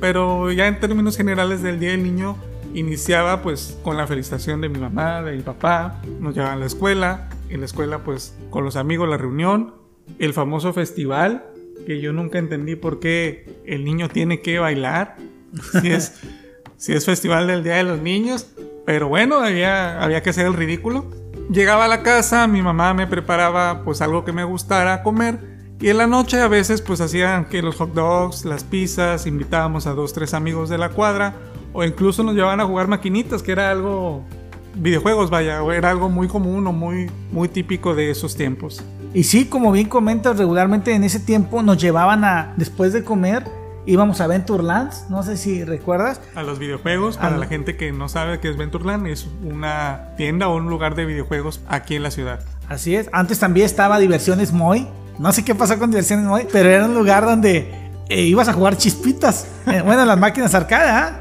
Pero 0.00 0.52
ya 0.52 0.66
en 0.66 0.78
términos 0.78 1.16
generales 1.16 1.62
del 1.62 1.80
Día 1.80 1.92
del 1.92 2.02
Niño 2.02 2.36
iniciaba 2.74 3.40
pues 3.42 3.78
con 3.82 3.96
la 3.96 4.06
felicitación 4.06 4.60
de 4.60 4.68
mi 4.68 4.78
mamá, 4.78 5.22
de 5.22 5.36
mi 5.36 5.42
papá, 5.42 6.02
nos 6.20 6.34
llevaban 6.34 6.58
a 6.58 6.60
la 6.60 6.66
escuela, 6.66 7.28
en 7.50 7.60
la 7.60 7.66
escuela 7.66 8.04
pues 8.04 8.36
con 8.50 8.64
los 8.64 8.76
amigos 8.76 9.08
la 9.08 9.16
reunión, 9.16 9.74
el 10.18 10.32
famoso 10.32 10.72
festival, 10.72 11.44
que 11.86 12.00
yo 12.00 12.12
nunca 12.12 12.38
entendí 12.38 12.76
por 12.76 13.00
qué 13.00 13.60
el 13.64 13.84
niño 13.84 14.08
tiene 14.08 14.40
que 14.40 14.58
bailar, 14.58 15.16
si 15.80 15.90
es, 15.90 16.20
si 16.76 16.92
es 16.92 17.04
festival 17.04 17.46
del 17.46 17.62
Día 17.62 17.76
de 17.76 17.84
los 17.84 18.00
Niños, 18.00 18.52
pero 18.84 19.08
bueno, 19.08 19.40
había, 19.40 20.02
había 20.02 20.22
que 20.22 20.30
hacer 20.30 20.46
el 20.46 20.54
ridículo. 20.54 21.10
Llegaba 21.50 21.84
a 21.84 21.88
la 21.88 22.02
casa, 22.02 22.46
mi 22.46 22.62
mamá 22.62 22.94
me 22.94 23.06
preparaba 23.06 23.82
pues 23.84 24.00
algo 24.00 24.24
que 24.24 24.32
me 24.32 24.44
gustara 24.44 25.02
comer 25.02 25.56
y 25.78 25.90
en 25.90 25.98
la 25.98 26.06
noche 26.06 26.40
a 26.40 26.48
veces 26.48 26.80
pues 26.80 27.00
hacían 27.00 27.46
que 27.46 27.60
los 27.62 27.76
hot 27.76 27.92
dogs, 27.92 28.44
las 28.44 28.64
pizzas, 28.64 29.26
invitábamos 29.26 29.86
a 29.86 29.92
dos, 29.92 30.12
tres 30.12 30.32
amigos 30.32 30.70
de 30.70 30.78
la 30.78 30.88
cuadra 30.88 31.34
o 31.72 31.84
incluso 31.84 32.22
nos 32.22 32.34
llevaban 32.34 32.60
a 32.60 32.64
jugar 32.64 32.88
maquinitas, 32.88 33.42
que 33.42 33.52
era 33.52 33.70
algo 33.70 34.24
videojuegos, 34.76 35.30
vaya, 35.30 35.60
era 35.74 35.90
algo 35.90 36.08
muy 36.08 36.28
común 36.28 36.66
o 36.66 36.72
muy, 36.72 37.10
muy 37.32 37.48
típico 37.48 37.94
de 37.94 38.10
esos 38.10 38.36
tiempos. 38.36 38.82
Y 39.14 39.24
sí, 39.24 39.46
como 39.46 39.72
bien 39.72 39.88
comentas, 39.88 40.36
regularmente 40.36 40.94
en 40.94 41.04
ese 41.04 41.20
tiempo 41.20 41.62
nos 41.62 41.78
llevaban 41.80 42.24
a, 42.24 42.52
después 42.56 42.92
de 42.92 43.02
comer, 43.02 43.44
íbamos 43.86 44.20
a 44.20 44.26
Venturelands, 44.26 45.06
no 45.08 45.22
sé 45.22 45.36
si 45.36 45.64
recuerdas. 45.64 46.20
A 46.34 46.42
los 46.42 46.58
videojuegos, 46.58 47.16
para 47.16 47.38
la 47.38 47.46
gente 47.46 47.76
que 47.76 47.92
no 47.92 48.08
sabe 48.08 48.40
qué 48.40 48.50
es 48.50 48.56
Ventureland, 48.56 49.06
es 49.06 49.26
una 49.42 50.10
tienda 50.16 50.48
o 50.48 50.56
un 50.56 50.68
lugar 50.68 50.94
de 50.94 51.06
videojuegos 51.06 51.60
aquí 51.68 51.96
en 51.96 52.02
la 52.02 52.10
ciudad. 52.10 52.40
Así 52.68 52.96
es, 52.96 53.08
antes 53.12 53.38
también 53.38 53.64
estaba 53.64 53.98
Diversiones 53.98 54.52
Moy, 54.52 54.86
no 55.18 55.32
sé 55.32 55.44
qué 55.44 55.54
pasó 55.54 55.78
con 55.78 55.90
Diversiones 55.90 56.26
Moy, 56.26 56.46
pero 56.52 56.68
era 56.68 56.84
un 56.84 56.94
lugar 56.94 57.24
donde 57.24 57.72
eh, 58.08 58.22
ibas 58.22 58.48
a 58.48 58.52
jugar 58.52 58.76
chispitas, 58.76 59.46
eh, 59.66 59.80
bueno, 59.82 60.04
las 60.04 60.18
máquinas 60.18 60.54
arcade, 60.54 60.90
¿ah? 60.90 61.20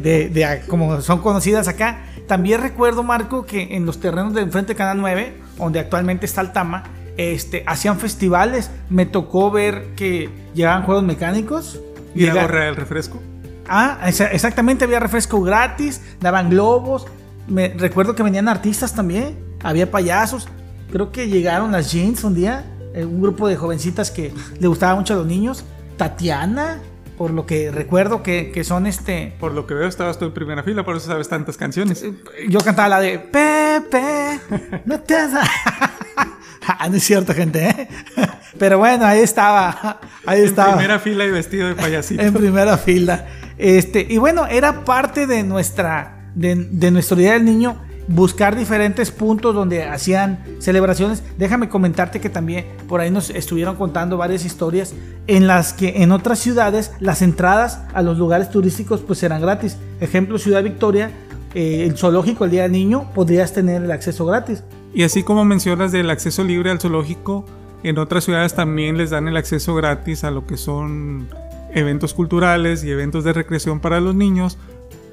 de, 0.00 0.62
como 0.68 1.00
son 1.00 1.20
conocidas 1.20 1.68
acá. 1.68 2.00
También 2.26 2.62
recuerdo, 2.62 3.02
Marco, 3.02 3.44
que 3.44 3.76
en 3.76 3.84
los 3.86 4.00
terrenos 4.00 4.34
de 4.34 4.42
enfrente 4.42 4.72
de 4.72 4.76
Canal 4.76 5.00
9, 5.00 5.34
donde 5.58 5.78
actualmente 5.78 6.26
está 6.26 6.40
Altama, 6.40 6.84
este, 7.16 7.64
hacían 7.66 7.98
festivales. 7.98 8.70
Me 8.88 9.06
tocó 9.06 9.50
ver 9.50 9.94
que 9.94 10.30
llegaban 10.54 10.84
juegos 10.84 11.04
mecánicos. 11.04 11.80
¿Y 12.14 12.26
la 12.26 12.42
gorra 12.42 12.64
del 12.64 12.76
refresco? 12.76 13.20
Ah, 13.68 13.98
exactamente, 14.06 14.84
había 14.84 15.00
refresco 15.00 15.40
gratis, 15.42 16.00
daban 16.20 16.50
globos. 16.50 17.06
Me, 17.46 17.68
recuerdo 17.68 18.14
que 18.14 18.22
venían 18.22 18.48
artistas 18.48 18.94
también, 18.94 19.38
había 19.62 19.90
payasos. 19.90 20.48
Creo 20.90 21.12
que 21.12 21.28
llegaron 21.28 21.72
las 21.72 21.92
jeans 21.92 22.24
un 22.24 22.34
día, 22.34 22.64
eh, 22.94 23.04
un 23.04 23.20
grupo 23.20 23.48
de 23.48 23.56
jovencitas 23.56 24.10
que 24.10 24.32
le 24.58 24.66
gustaba 24.68 24.94
mucho 24.94 25.14
a 25.14 25.16
los 25.16 25.26
niños. 25.26 25.64
Tatiana, 25.96 26.80
por 27.16 27.30
lo 27.30 27.46
que 27.46 27.70
recuerdo 27.70 28.22
que, 28.22 28.62
son 28.64 28.86
este... 28.86 29.34
Por 29.38 29.52
lo 29.52 29.66
que 29.66 29.74
veo 29.74 29.88
estabas 29.88 30.18
tú 30.18 30.26
en 30.26 30.32
primera 30.32 30.62
fila, 30.62 30.84
por 30.84 30.96
eso 30.96 31.06
sabes 31.06 31.28
tantas 31.28 31.56
canciones. 31.56 32.02
Eh, 32.02 32.14
yo 32.48 32.60
cantaba 32.60 32.88
la 32.88 33.00
de 33.00 33.18
Pepe, 33.18 34.40
no 34.84 35.00
te 35.00 35.16
has... 35.16 35.32
ah, 36.66 36.88
no 36.88 36.96
es 36.96 37.04
cierto, 37.04 37.34
gente, 37.34 37.68
¿eh? 37.68 37.88
Pero 38.58 38.78
bueno, 38.78 39.04
ahí 39.04 39.20
estaba. 39.20 40.00
Ahí 40.26 40.42
estaba. 40.42 40.72
En 40.72 40.76
primera 40.76 40.98
fila 41.00 41.24
y 41.24 41.30
vestido 41.30 41.68
de 41.68 41.74
payasito. 41.74 42.22
en 42.22 42.32
primera 42.32 42.78
fila. 42.78 43.26
Este, 43.58 44.06
y 44.08 44.18
bueno, 44.18 44.46
era 44.46 44.84
parte 44.84 45.26
de 45.26 45.42
nuestra, 45.42 46.30
de, 46.34 46.54
de 46.54 46.90
nuestro 46.90 47.16
Día 47.16 47.32
del 47.32 47.44
Niño 47.44 47.82
buscar 48.08 48.56
diferentes 48.56 49.10
puntos 49.10 49.54
donde 49.54 49.84
hacían 49.84 50.38
celebraciones. 50.58 51.22
Déjame 51.38 51.68
comentarte 51.68 52.20
que 52.20 52.28
también 52.28 52.66
por 52.88 53.00
ahí 53.00 53.10
nos 53.10 53.30
estuvieron 53.30 53.76
contando 53.76 54.16
varias 54.16 54.44
historias 54.44 54.94
en 55.26 55.46
las 55.46 55.72
que 55.72 56.02
en 56.02 56.12
otras 56.12 56.38
ciudades 56.38 56.92
las 57.00 57.22
entradas 57.22 57.80
a 57.94 58.02
los 58.02 58.18
lugares 58.18 58.50
turísticos 58.50 59.00
pues 59.00 59.22
eran 59.22 59.40
gratis. 59.40 59.78
Ejemplo, 60.00 60.38
Ciudad 60.38 60.62
Victoria, 60.62 61.10
eh, 61.54 61.84
el 61.86 61.96
zoológico 61.96 62.44
el 62.44 62.50
Día 62.50 62.62
del 62.62 62.72
Niño 62.72 63.10
podrías 63.14 63.52
tener 63.52 63.82
el 63.82 63.90
acceso 63.90 64.26
gratis. 64.26 64.62
Y 64.92 65.02
así 65.02 65.22
como 65.22 65.44
mencionas 65.44 65.92
del 65.92 66.10
acceso 66.10 66.44
libre 66.44 66.70
al 66.70 66.80
zoológico, 66.80 67.44
en 67.82 67.98
otras 67.98 68.24
ciudades 68.24 68.54
también 68.54 68.96
les 68.96 69.10
dan 69.10 69.28
el 69.28 69.36
acceso 69.36 69.74
gratis 69.74 70.24
a 70.24 70.30
lo 70.30 70.46
que 70.46 70.56
son 70.56 71.28
eventos 71.74 72.14
culturales 72.14 72.84
y 72.84 72.90
eventos 72.90 73.24
de 73.24 73.32
recreación 73.32 73.80
para 73.80 74.00
los 74.00 74.14
niños 74.14 74.56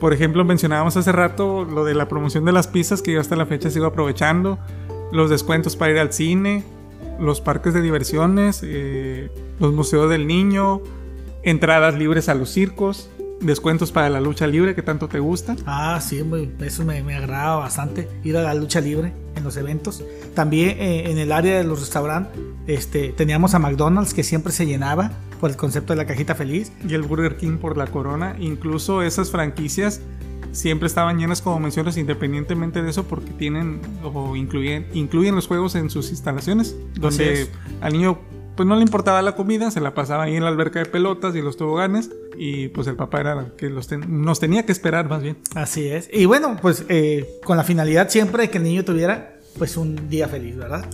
por 0.02 0.14
ejemplo, 0.14 0.44
mencionábamos 0.44 0.98
hace 0.98 1.12
rato 1.12 1.64
lo 1.64 1.86
de 1.86 1.94
la 1.94 2.08
promoción 2.08 2.44
de 2.44 2.52
las 2.52 2.68
pizzas 2.68 3.04
que 3.04 3.12
yo 3.12 3.22
hasta 3.22 3.36
la 3.36 3.46
fecha 3.46 3.70
sigo 3.70 3.86
aprovechando, 3.86 4.58
los 5.12 5.30
descuentos 5.30 5.76
para 5.76 5.92
ir 5.92 6.00
al 6.00 6.12
cine, 6.12 6.64
los 7.20 7.40
parques 7.40 7.76
de 7.76 7.84
diversiones, 7.84 8.62
eh, 8.64 9.30
los 9.60 9.74
museos 9.74 10.10
del 10.10 10.26
niño, 10.26 10.82
entradas 11.44 11.94
libres 11.94 12.30
a 12.30 12.34
los 12.34 12.50
circos, 12.50 13.12
descuentos 13.42 13.92
para 13.92 14.10
la 14.10 14.22
lucha 14.22 14.48
libre 14.48 14.76
que 14.76 14.82
tanto 14.82 15.08
te 15.08 15.20
gusta. 15.20 15.56
Ah, 15.66 16.00
sí, 16.02 16.24
eso 16.62 16.86
me, 16.86 17.04
me 17.04 17.16
agrada 17.16 17.56
bastante, 17.56 18.08
ir 18.24 18.38
a 18.38 18.42
la 18.42 18.54
lucha 18.54 18.82
libre 18.82 19.14
en 19.36 19.44
los 19.44 19.58
eventos. 19.58 20.04
También 20.34 20.78
eh, 20.80 21.12
en 21.12 21.18
el 21.18 21.32
área 21.32 21.58
de 21.58 21.64
los 21.64 21.80
restaurantes 21.80 22.40
este, 22.68 23.10
teníamos 23.10 23.54
a 23.54 23.60
McDonald's 23.60 24.14
que 24.14 24.24
siempre 24.24 24.54
se 24.54 24.66
llenaba 24.66 25.12
por 25.40 25.50
el 25.50 25.58
concepto 25.58 25.94
de 25.94 25.98
la 25.98 26.06
cajita 26.06 26.36
feliz. 26.36 26.72
Y 26.88 26.94
el 26.94 27.02
Burger 27.02 27.38
King 27.38 27.58
por 27.58 27.78
la 27.78 27.88
corona. 27.88 28.36
Incluso 28.40 29.02
esas 29.02 29.32
franquicias 29.32 30.02
siempre 30.52 30.88
estaban 30.88 31.18
llenas 31.18 31.42
como 31.42 31.60
mencionas 31.60 31.98
independientemente 31.98 32.82
de 32.82 32.90
eso 32.90 33.06
porque 33.06 33.32
tienen 33.32 33.80
o 34.04 34.36
incluyen, 34.36 34.86
incluyen 34.94 35.34
los 35.34 35.48
juegos 35.48 35.76
en 35.76 35.90
sus 35.90 36.10
instalaciones 36.10 36.76
donde 36.96 37.48
al 37.80 37.94
niño 37.94 38.20
pues 38.62 38.68
no 38.68 38.76
le 38.76 38.84
importaba 38.84 39.24
la 39.24 39.36
comida, 39.36 39.72
se 39.72 39.82
la 39.82 39.96
pasaba 39.96 40.26
ahí 40.26 40.36
en 40.36 40.44
la 40.44 40.50
alberca 40.50 40.78
de 40.78 40.86
pelotas 40.86 41.36
y 41.36 41.42
los 41.42 41.58
toboganes 41.58 42.12
y 42.38 42.68
pues 42.68 42.86
el 42.86 42.96
papá 42.96 43.22
era 43.22 43.48
que 43.58 43.72
los 43.72 43.90
nos 43.92 44.40
tenía 44.40 44.68
que 44.68 44.72
esperar 44.72 45.10
más 45.10 45.24
bien. 45.24 45.38
Así 45.56 45.88
es. 45.88 46.08
Y 46.14 46.26
bueno, 46.26 46.60
pues 46.62 46.86
eh, 46.88 47.28
con 47.44 47.58
la 47.58 47.64
finalidad 47.64 48.10
siempre 48.10 48.44
de 48.44 48.50
que 48.52 48.60
el 48.60 48.64
niño 48.64 48.86
tuviera 48.86 49.40
pues 49.58 49.78
un 49.78 50.10
día 50.10 50.28
feliz, 50.28 50.58
¿verdad? 50.58 50.88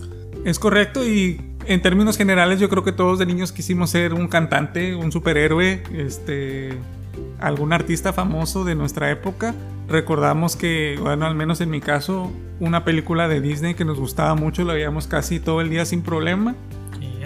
Es 0.46 0.58
correcto 0.58 1.06
y 1.06 1.42
en 1.66 1.82
términos 1.82 2.16
generales 2.16 2.58
yo 2.58 2.70
creo 2.70 2.84
que 2.84 2.92
todos 2.92 3.18
de 3.18 3.26
niños 3.26 3.52
quisimos 3.52 3.90
ser 3.90 4.14
un 4.14 4.28
cantante, 4.28 4.96
un 4.96 5.12
superhéroe, 5.12 5.82
este, 5.92 6.70
algún 7.38 7.74
artista 7.74 8.14
famoso 8.14 8.64
de 8.64 8.76
nuestra 8.76 9.10
época. 9.10 9.54
Recordamos 9.90 10.56
que, 10.56 10.96
bueno, 11.02 11.26
al 11.26 11.34
menos 11.34 11.60
en 11.60 11.68
mi 11.68 11.82
caso, 11.82 12.32
una 12.60 12.86
película 12.86 13.28
de 13.28 13.42
Disney 13.42 13.74
que 13.74 13.84
nos 13.84 14.00
gustaba 14.00 14.34
mucho, 14.36 14.64
la 14.64 14.72
veíamos 14.72 15.06
casi 15.06 15.38
todo 15.38 15.60
el 15.60 15.68
día 15.68 15.84
sin 15.84 16.00
problema. 16.00 16.56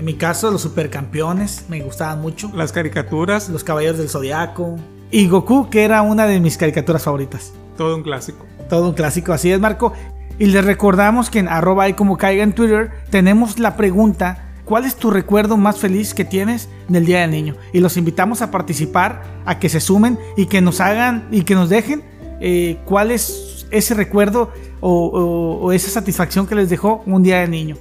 En 0.02 0.06
mi 0.06 0.14
caso, 0.14 0.50
los 0.50 0.62
supercampeones 0.62 1.66
me 1.68 1.80
gustaban 1.80 2.20
mucho. 2.20 2.50
Las 2.56 2.72
caricaturas. 2.72 3.48
Los 3.48 3.62
caballeros 3.62 3.98
del 3.98 4.08
zodiaco. 4.08 4.76
Y 5.12 5.28
Goku, 5.28 5.70
que 5.70 5.84
era 5.84 6.02
una 6.02 6.26
de 6.26 6.40
mis 6.40 6.58
caricaturas 6.58 7.04
favoritas. 7.04 7.52
Todo 7.76 7.94
un 7.94 8.02
clásico. 8.02 8.44
Todo 8.68 8.88
un 8.88 8.94
clásico, 8.94 9.32
así 9.32 9.52
es, 9.52 9.60
Marco. 9.60 9.92
Y 10.40 10.46
les 10.46 10.64
recordamos 10.64 11.30
que 11.30 11.38
en 11.38 11.46
arroba 11.46 11.88
y 11.88 11.92
como 11.92 12.18
caiga 12.18 12.42
en 12.42 12.52
Twitter 12.52 12.90
tenemos 13.10 13.60
la 13.60 13.76
pregunta 13.76 14.48
¿Cuál 14.64 14.86
es 14.86 14.96
tu 14.96 15.10
recuerdo 15.10 15.56
más 15.56 15.78
feliz 15.78 16.14
que 16.14 16.24
tienes 16.24 16.68
del 16.88 17.04
Día 17.04 17.20
del 17.20 17.30
Niño? 17.30 17.56
Y 17.72 17.78
los 17.78 17.96
invitamos 17.96 18.42
a 18.42 18.50
participar, 18.50 19.22
a 19.44 19.58
que 19.60 19.68
se 19.68 19.80
sumen 19.80 20.18
y 20.36 20.46
que 20.46 20.60
nos 20.60 20.80
hagan 20.80 21.28
y 21.30 21.42
que 21.42 21.54
nos 21.54 21.68
dejen 21.68 22.02
eh, 22.40 22.78
cuál 22.86 23.12
es 23.12 23.66
ese 23.70 23.94
recuerdo 23.94 24.52
o, 24.80 25.72
esa 25.72 25.90
satisfacción 25.90 26.46
que 26.46 26.54
les 26.54 26.70
dejó 26.70 27.02
un 27.06 27.22
Día 27.22 27.40
del 27.40 27.50
Niño. 27.50 27.76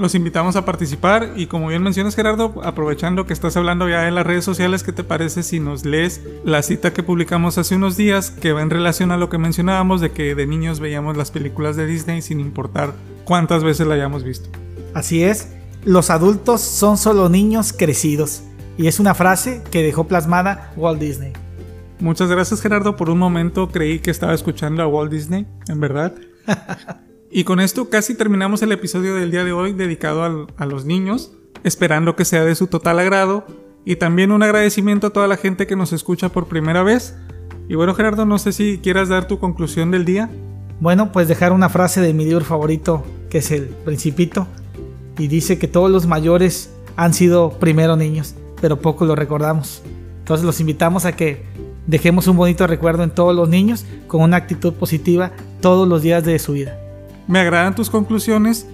Los 0.00 0.14
invitamos 0.14 0.56
a 0.56 0.64
participar 0.64 1.34
y 1.36 1.44
como 1.44 1.68
bien 1.68 1.82
mencionas 1.82 2.16
Gerardo, 2.16 2.62
aprovechando 2.64 3.26
que 3.26 3.34
estás 3.34 3.58
hablando 3.58 3.86
ya 3.86 4.08
en 4.08 4.14
las 4.14 4.26
redes 4.26 4.46
sociales, 4.46 4.82
¿qué 4.82 4.92
te 4.92 5.04
parece 5.04 5.42
si 5.42 5.60
nos 5.60 5.84
lees 5.84 6.22
la 6.42 6.62
cita 6.62 6.94
que 6.94 7.02
publicamos 7.02 7.58
hace 7.58 7.76
unos 7.76 7.98
días 7.98 8.30
que 8.30 8.54
va 8.54 8.62
en 8.62 8.70
relación 8.70 9.10
a 9.10 9.18
lo 9.18 9.28
que 9.28 9.36
mencionábamos 9.36 10.00
de 10.00 10.10
que 10.10 10.34
de 10.34 10.46
niños 10.46 10.80
veíamos 10.80 11.18
las 11.18 11.30
películas 11.30 11.76
de 11.76 11.84
Disney 11.84 12.22
sin 12.22 12.40
importar 12.40 12.94
cuántas 13.26 13.62
veces 13.62 13.86
la 13.86 13.92
hayamos 13.96 14.24
visto? 14.24 14.48
Así 14.94 15.22
es, 15.22 15.48
los 15.84 16.08
adultos 16.08 16.62
son 16.62 16.96
solo 16.96 17.28
niños 17.28 17.74
crecidos 17.74 18.42
y 18.78 18.86
es 18.86 19.00
una 19.00 19.12
frase 19.12 19.62
que 19.70 19.82
dejó 19.82 20.04
plasmada 20.04 20.72
Walt 20.78 20.98
Disney. 20.98 21.34
Muchas 21.98 22.30
gracias 22.30 22.62
Gerardo, 22.62 22.96
por 22.96 23.10
un 23.10 23.18
momento 23.18 23.68
creí 23.68 23.98
que 23.98 24.10
estaba 24.10 24.32
escuchando 24.32 24.82
a 24.82 24.86
Walt 24.86 25.12
Disney, 25.12 25.46
en 25.68 25.78
verdad. 25.78 26.14
Y 27.32 27.44
con 27.44 27.60
esto 27.60 27.88
casi 27.88 28.16
terminamos 28.16 28.60
el 28.62 28.72
episodio 28.72 29.14
del 29.14 29.30
día 29.30 29.44
de 29.44 29.52
hoy 29.52 29.72
dedicado 29.72 30.48
a 30.56 30.66
los 30.66 30.84
niños, 30.84 31.30
esperando 31.62 32.16
que 32.16 32.24
sea 32.24 32.44
de 32.44 32.56
su 32.56 32.66
total 32.66 32.98
agrado 32.98 33.46
y 33.84 33.96
también 33.96 34.32
un 34.32 34.42
agradecimiento 34.42 35.06
a 35.06 35.10
toda 35.10 35.28
la 35.28 35.36
gente 35.36 35.68
que 35.68 35.76
nos 35.76 35.92
escucha 35.92 36.30
por 36.30 36.48
primera 36.48 36.82
vez. 36.82 37.14
Y 37.68 37.76
bueno 37.76 37.94
Gerardo, 37.94 38.26
no 38.26 38.40
sé 38.40 38.52
si 38.52 38.78
quieras 38.78 39.08
dar 39.08 39.28
tu 39.28 39.38
conclusión 39.38 39.92
del 39.92 40.04
día. 40.04 40.28
Bueno, 40.80 41.12
pues 41.12 41.28
dejar 41.28 41.52
una 41.52 41.68
frase 41.68 42.00
de 42.00 42.12
mi 42.12 42.24
libro 42.24 42.44
favorito, 42.44 43.04
que 43.30 43.38
es 43.38 43.52
el 43.52 43.66
Principito. 43.66 44.48
y 45.16 45.28
dice 45.28 45.56
que 45.58 45.68
todos 45.68 45.90
los 45.90 46.06
mayores 46.06 46.72
han 46.96 47.14
sido 47.14 47.50
primero 47.60 47.94
niños, 47.94 48.34
pero 48.60 48.80
poco 48.80 49.04
lo 49.04 49.14
recordamos. 49.14 49.82
Entonces 50.18 50.44
los 50.44 50.58
invitamos 50.58 51.04
a 51.04 51.14
que 51.14 51.44
dejemos 51.86 52.26
un 52.26 52.36
bonito 52.36 52.66
recuerdo 52.66 53.04
en 53.04 53.10
todos 53.10 53.36
los 53.36 53.48
niños 53.48 53.84
con 54.08 54.22
una 54.22 54.36
actitud 54.38 54.72
positiva 54.72 55.30
todos 55.60 55.86
los 55.86 56.02
días 56.02 56.24
de 56.24 56.38
su 56.40 56.54
vida. 56.54 56.89
Me 57.30 57.38
agradan 57.38 57.76
tus 57.76 57.90
conclusiones 57.90 58.66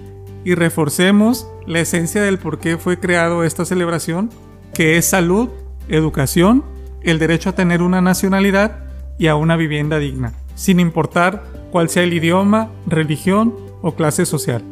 y 0.43 0.55
reforcemos 0.55 1.47
la 1.67 1.79
esencia 1.79 2.23
del 2.23 2.39
por 2.39 2.57
qué 2.57 2.77
fue 2.77 2.99
creado 2.99 3.43
esta 3.43 3.65
celebración, 3.65 4.31
que 4.73 4.97
es 4.97 5.05
salud, 5.05 5.49
educación, 5.89 6.65
el 7.03 7.19
derecho 7.19 7.51
a 7.51 7.55
tener 7.55 7.83
una 7.83 8.01
nacionalidad 8.01 8.79
y 9.19 9.27
a 9.27 9.35
una 9.35 9.57
vivienda 9.57 9.99
digna, 9.99 10.33
sin 10.55 10.79
importar 10.79 11.43
cuál 11.69 11.87
sea 11.89 12.01
el 12.01 12.13
idioma, 12.13 12.71
religión 12.87 13.53
o 13.83 13.93
clase 13.93 14.25
social. 14.25 14.63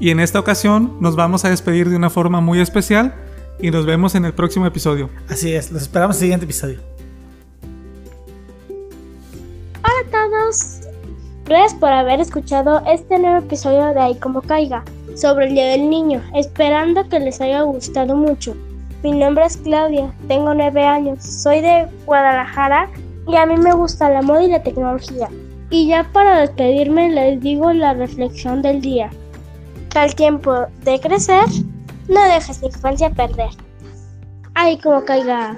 Y 0.00 0.10
en 0.10 0.18
esta 0.18 0.40
ocasión 0.40 0.96
nos 1.00 1.14
vamos 1.14 1.44
a 1.44 1.50
despedir 1.50 1.88
de 1.88 1.94
una 1.94 2.10
forma 2.10 2.40
muy 2.40 2.58
especial 2.58 3.14
y 3.60 3.70
nos 3.70 3.86
vemos 3.86 4.16
en 4.16 4.24
el 4.24 4.32
próximo 4.32 4.66
episodio. 4.66 5.10
Así 5.28 5.52
es, 5.52 5.70
los 5.70 5.82
esperamos 5.82 6.16
en 6.16 6.18
el 6.18 6.24
siguiente 6.24 6.44
episodio. 6.46 6.93
Gracias 11.46 11.74
por 11.74 11.90
haber 11.90 12.20
escuchado 12.20 12.80
este 12.86 13.18
nuevo 13.18 13.36
episodio 13.36 13.92
de 13.92 14.00
Ahí 14.00 14.14
como 14.14 14.40
caiga 14.40 14.82
sobre 15.14 15.48
el 15.48 15.54
Día 15.54 15.66
del 15.68 15.90
Niño, 15.90 16.22
esperando 16.34 17.06
que 17.06 17.20
les 17.20 17.38
haya 17.38 17.60
gustado 17.60 18.16
mucho. 18.16 18.56
Mi 19.02 19.12
nombre 19.12 19.44
es 19.44 19.58
Claudia, 19.58 20.10
tengo 20.26 20.54
nueve 20.54 20.82
años, 20.82 21.22
soy 21.22 21.60
de 21.60 21.86
Guadalajara 22.06 22.88
y 23.28 23.36
a 23.36 23.44
mí 23.44 23.58
me 23.58 23.74
gusta 23.74 24.08
la 24.08 24.22
moda 24.22 24.42
y 24.42 24.48
la 24.48 24.62
tecnología. 24.62 25.28
Y 25.68 25.88
ya 25.88 26.08
para 26.14 26.40
despedirme 26.40 27.10
les 27.10 27.38
digo 27.42 27.70
la 27.74 27.92
reflexión 27.92 28.62
del 28.62 28.80
día. 28.80 29.10
Que 29.90 29.98
al 29.98 30.14
tiempo 30.14 30.66
de 30.82 30.98
crecer, 30.98 31.44
no 32.08 32.24
dejes 32.24 32.62
la 32.62 32.68
infancia 32.68 33.10
perder. 33.10 33.50
Ahí 34.54 34.78
como 34.78 35.04
caiga. 35.04 35.54